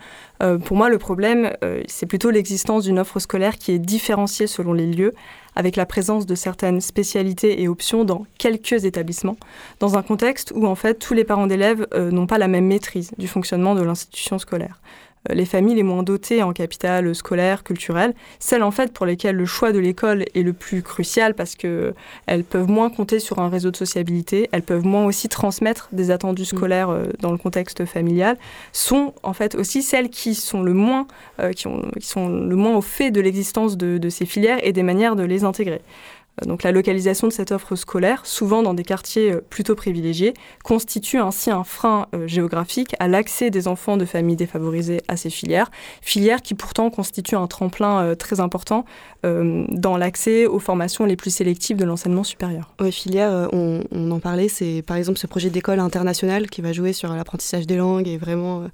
pour 0.65 0.77
moi, 0.77 0.89
le 0.89 0.97
problème, 0.97 1.51
c'est 1.87 2.05
plutôt 2.05 2.29
l'existence 2.29 2.83
d'une 2.83 2.99
offre 2.99 3.19
scolaire 3.19 3.57
qui 3.57 3.71
est 3.71 3.79
différenciée 3.79 4.47
selon 4.47 4.73
les 4.73 4.87
lieux 4.87 5.13
avec 5.57 5.75
la 5.75 5.87
présence 5.87 6.27
de 6.27 6.35
certaines 6.35 6.81
spécialités 6.81 7.61
et 7.63 7.67
options 7.67 8.05
dans 8.05 8.27
quelques 8.37 8.85
établissements, 8.85 9.37
dans 9.79 9.97
un 9.97 10.03
contexte 10.03 10.53
où 10.55 10.67
en 10.67 10.75
fait 10.75 10.93
tous 10.99 11.15
les 11.15 11.23
parents 11.23 11.47
d'élèves 11.47 11.87
euh, 11.95 12.11
n'ont 12.11 12.27
pas 12.27 12.37
la 12.37 12.47
même 12.47 12.67
maîtrise 12.67 13.11
du 13.17 13.27
fonctionnement 13.27 13.73
de 13.73 13.81
l'institution 13.81 14.37
scolaire. 14.37 14.79
Les 15.29 15.45
familles 15.45 15.75
les 15.75 15.83
moins 15.83 16.03
dotées 16.03 16.43
en 16.43 16.53
capital 16.53 17.13
scolaire, 17.15 17.63
culturel, 17.63 18.13
celles 18.39 18.63
en 18.63 18.71
fait 18.71 18.93
pour 18.93 19.05
lesquelles 19.05 19.35
le 19.35 19.45
choix 19.45 19.71
de 19.71 19.79
l'école 19.79 20.25
est 20.33 20.43
le 20.43 20.53
plus 20.53 20.81
crucial 20.81 21.33
parce 21.33 21.55
que 21.55 21.93
elles 22.25 22.43
peuvent 22.43 22.69
moins 22.69 22.89
compter 22.89 23.19
sur 23.19 23.39
un 23.39 23.49
réseau 23.49 23.71
de 23.71 23.77
sociabilité, 23.77 24.49
elles 24.51 24.61
peuvent 24.61 24.85
moins 24.85 25.05
aussi 25.05 25.29
transmettre 25.29 25.89
des 25.91 26.11
attendus 26.11 26.43
mm. 26.43 26.57
scolaires 26.57 26.89
euh, 26.89 27.07
dans 27.19 27.31
le 27.31 27.37
contexte 27.37 27.85
familial, 27.85 28.37
sont 28.71 29.13
en 29.23 29.33
fait 29.33 29.55
aussi 29.55 29.81
celles 29.81 30.09
qui 30.09 30.35
sont 30.35 30.61
le 30.61 30.73
moins, 30.73 31.07
euh, 31.39 31.51
qui, 31.51 31.67
ont, 31.67 31.89
qui, 31.99 32.07
sont 32.07 32.29
le 32.29 32.55
moins 32.55 32.75
au 32.75 32.81
fait 32.81 33.11
de 33.11 33.21
l'existence 33.21 33.77
de, 33.77 33.97
de 33.97 34.09
ces 34.09 34.25
filières 34.25 34.59
et 34.63 34.73
des 34.73 34.83
manières 34.83 35.15
de 35.15 35.23
les 35.23 35.43
intégrer. 35.43 35.81
Euh, 36.41 36.45
donc 36.45 36.63
la 36.63 36.71
localisation 36.71 37.27
de 37.27 37.33
cette 37.33 37.51
offre 37.51 37.75
scolaire, 37.75 38.25
souvent 38.25 38.63
dans 38.63 38.73
des 38.73 38.83
quartiers 38.83 39.31
euh, 39.31 39.41
plutôt 39.49 39.75
privilégiés, 39.75 40.33
constitue 40.63 41.17
ainsi 41.17 41.51
un 41.51 41.63
frein 41.63 42.07
euh, 42.13 42.27
géographique 42.27 42.95
à 42.99 43.07
l'accès 43.07 43.49
des 43.49 43.67
enfants 43.67 43.97
de 43.97 44.05
familles 44.05 44.35
défavorisées 44.35 45.01
à 45.07 45.17
ces 45.17 45.29
filières, 45.29 45.71
filières 46.01 46.41
qui 46.41 46.55
pourtant 46.55 46.89
constituent 46.89 47.35
un 47.35 47.47
tremplin 47.47 48.15
très 48.15 48.39
important 48.39 48.85
dans 49.23 49.97
l'accès 49.97 50.45
aux 50.45 50.59
formations 50.59 51.05
les 51.05 51.15
plus 51.15 51.31
sélectives 51.33 51.75
de 51.75 51.85
l'enseignement 51.85 52.23
supérieur. 52.23 52.73
Oui, 52.79 52.91
filières, 52.91 53.49
on, 53.51 53.81
on, 53.91 54.11
en 54.11 54.19
parlait, 54.19 54.47
c'est 54.47 54.81
par 54.81 54.95
exemple 54.95 55.19
ce 55.19 55.27
projet 55.27 55.49
d'école 55.49 55.79
internationale 55.79 56.49
qui 56.49 56.61
va 56.61 56.71
jouer 56.71 56.93
sur 56.93 57.11
l'apprentissage 57.13 57.67
des 57.67 57.77
langues 57.77 58.07
et 58.07 58.17
vraiment 58.17 58.67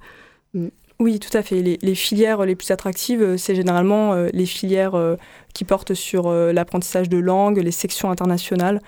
oui, 1.00 1.18
tout 1.18 1.36
à 1.36 1.42
fait. 1.42 1.60
Les, 1.60 1.94
filières 1.94 2.44
les 2.44 2.54
plus 2.54 2.70
attractives, 2.70 3.22
euh, 3.22 3.36
c'est 3.36 3.54
généralement 3.54 4.12
euh, 4.12 4.28
les 4.32 4.46
filières 4.46 4.94
euh, 4.94 5.16
qui 5.52 5.64
portent 5.64 5.94
sur 5.94 6.30
l'apprentissage 6.30 7.08
de 7.08 7.18
langue, 7.18 7.58
les 7.58 7.70
sections 7.70 8.10
internationales, 8.10 8.80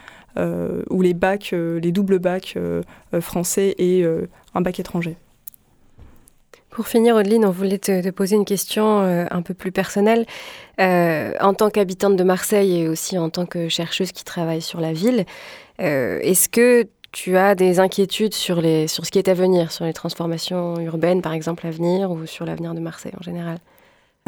ou 0.90 1.00
les 1.00 1.14
bacs, 1.14 1.52
les 1.52 1.92
doubles 1.92 2.18
bacs 2.18 2.58
français 3.20 3.74
et 3.78 4.04
un 4.54 4.60
bac 4.60 4.78
étranger. 4.78 5.16
Pour 6.68 6.88
finir, 6.88 7.14
Audeline, 7.14 7.46
on 7.46 7.50
voulait 7.50 7.78
te, 7.78 8.10
poser 8.10 8.36
une 8.36 8.44
question 8.44 8.98
un 8.98 9.42
peu 9.42 9.54
plus 9.54 9.72
personnelle. 9.72 10.26
en 10.78 11.54
tant 11.54 11.70
qu'habitante 11.70 12.16
de 12.16 12.24
Marseille 12.24 12.82
et 12.82 12.88
aussi 12.88 13.16
en 13.16 13.30
tant 13.30 13.46
que 13.46 13.68
chercheuse 13.70 14.12
qui 14.12 14.24
travaille 14.24 14.60
sur 14.60 14.80
la 14.80 14.92
ville, 14.92 15.24
est-ce 15.78 16.48
que 16.50 16.86
tu 17.16 17.38
as 17.38 17.54
des 17.54 17.80
inquiétudes 17.80 18.34
sur, 18.34 18.60
les, 18.60 18.88
sur 18.88 19.06
ce 19.06 19.10
qui 19.10 19.18
est 19.18 19.28
à 19.28 19.32
venir, 19.32 19.72
sur 19.72 19.86
les 19.86 19.94
transformations 19.94 20.78
urbaines, 20.80 21.22
par 21.22 21.32
exemple, 21.32 21.66
à 21.66 21.70
venir, 21.70 22.10
ou 22.10 22.26
sur 22.26 22.44
l'avenir 22.44 22.74
de 22.74 22.80
Marseille 22.80 23.14
en 23.18 23.22
général? 23.22 23.56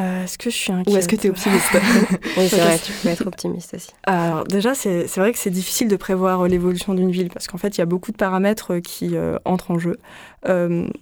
Euh, 0.00 0.24
est-ce 0.24 0.38
que 0.38 0.48
je 0.48 0.56
suis 0.56 0.72
inquiète 0.72 0.94
Ou 0.94 0.96
est-ce 0.96 1.06
que 1.06 1.16
tu 1.16 1.26
es 1.26 1.30
optimiste? 1.30 1.70
Oui, 2.38 2.48
c'est 2.48 2.56
vrai, 2.56 2.78
tu 2.78 2.92
peux 2.92 3.08
être 3.10 3.26
optimiste 3.26 3.74
aussi. 3.74 3.90
Alors 4.04 4.44
déjà, 4.44 4.74
c'est 4.74 5.04
vrai 5.16 5.32
que 5.32 5.38
c'est 5.38 5.50
difficile 5.50 5.88
de 5.88 5.96
prévoir 5.96 6.40
euh, 6.40 6.48
l'évolution 6.48 6.94
d'une 6.94 7.10
ville 7.10 7.28
parce 7.28 7.46
qu'en 7.46 7.58
fait, 7.58 7.76
il 7.76 7.78
y 7.78 7.82
a 7.82 7.86
beaucoup 7.86 8.10
de 8.10 8.16
paramètres 8.16 8.76
euh, 8.76 8.80
qui 8.80 9.16
entrent 9.44 9.70
en 9.70 9.78
jeu. 9.78 9.98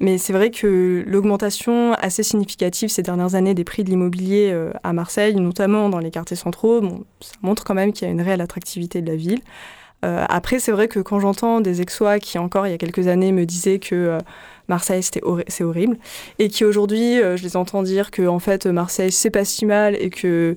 mais 0.00 0.18
c'est 0.18 0.32
vrai 0.32 0.50
que 0.50 1.04
l'augmentation 1.06 1.92
assez 1.92 2.24
significative 2.24 2.88
ces 2.88 3.02
dernières 3.02 3.36
années 3.36 3.54
des 3.54 3.64
prix 3.64 3.84
de 3.84 3.90
l'immobilier 3.90 4.52
à 4.82 4.92
Marseille, 4.92 5.36
notamment 5.36 5.88
dans 5.88 6.00
les 6.00 6.10
quartiers 6.10 6.36
centraux, 6.36 6.80
bon, 6.80 7.04
ça 7.20 7.34
montre 7.42 7.62
quand 7.62 7.74
même 7.74 7.92
qu'il 7.92 8.08
y 8.08 8.10
a 8.10 8.12
une 8.12 8.22
réelle 8.22 8.40
attractivité 8.40 9.02
de 9.02 9.08
la 9.08 9.16
ville. 9.16 9.40
Euh, 10.04 10.24
après, 10.28 10.58
c'est 10.58 10.72
vrai 10.72 10.88
que 10.88 11.00
quand 11.00 11.20
j'entends 11.20 11.60
des 11.60 11.80
ex-sois 11.80 12.18
qui, 12.18 12.38
encore 12.38 12.66
il 12.66 12.70
y 12.70 12.74
a 12.74 12.78
quelques 12.78 13.08
années, 13.08 13.32
me 13.32 13.46
disaient 13.46 13.78
que 13.78 13.94
euh, 13.94 14.18
Marseille, 14.68 15.02
c'est 15.02 15.22
horrible, 15.62 15.96
et 16.38 16.48
qui 16.48 16.64
aujourd'hui, 16.64 17.20
euh, 17.20 17.36
je 17.36 17.42
les 17.42 17.56
entends 17.56 17.82
dire 17.82 18.10
que 18.10 18.26
en 18.26 18.38
fait, 18.38 18.66
Marseille, 18.66 19.12
c'est 19.12 19.30
pas 19.30 19.44
si 19.44 19.64
mal 19.64 19.96
et 19.96 20.10
que 20.10 20.56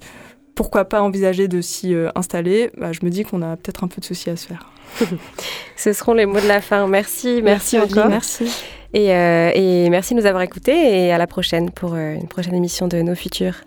pourquoi 0.55 0.85
pas 0.85 1.01
envisager 1.01 1.47
de 1.47 1.61
s'y 1.61 1.95
installer, 2.15 2.69
bah, 2.77 2.91
je 2.91 2.99
me 3.03 3.09
dis 3.09 3.23
qu'on 3.23 3.41
a 3.41 3.55
peut-être 3.55 3.83
un 3.83 3.87
peu 3.87 4.01
de 4.01 4.05
soucis 4.05 4.29
à 4.29 4.35
se 4.35 4.47
faire. 4.47 4.71
Ce 5.77 5.93
seront 5.93 6.13
les 6.13 6.25
mots 6.25 6.41
de 6.41 6.47
la 6.47 6.59
fin. 6.59 6.85
Merci, 6.87 7.41
merci, 7.41 7.79
encore. 7.79 8.09
Merci. 8.09 8.51
Et, 8.93 9.09
et, 9.09 9.89
merci 9.89 10.15
de 10.15 10.19
nous 10.19 10.25
avoir 10.25 10.41
écoutés 10.41 11.05
et 11.05 11.13
à 11.13 11.17
la 11.17 11.27
prochaine 11.27 11.69
pour 11.69 11.95
une 11.95 12.27
prochaine 12.27 12.55
émission 12.55 12.87
de 12.87 13.01
Nos 13.01 13.15
Futurs. 13.15 13.61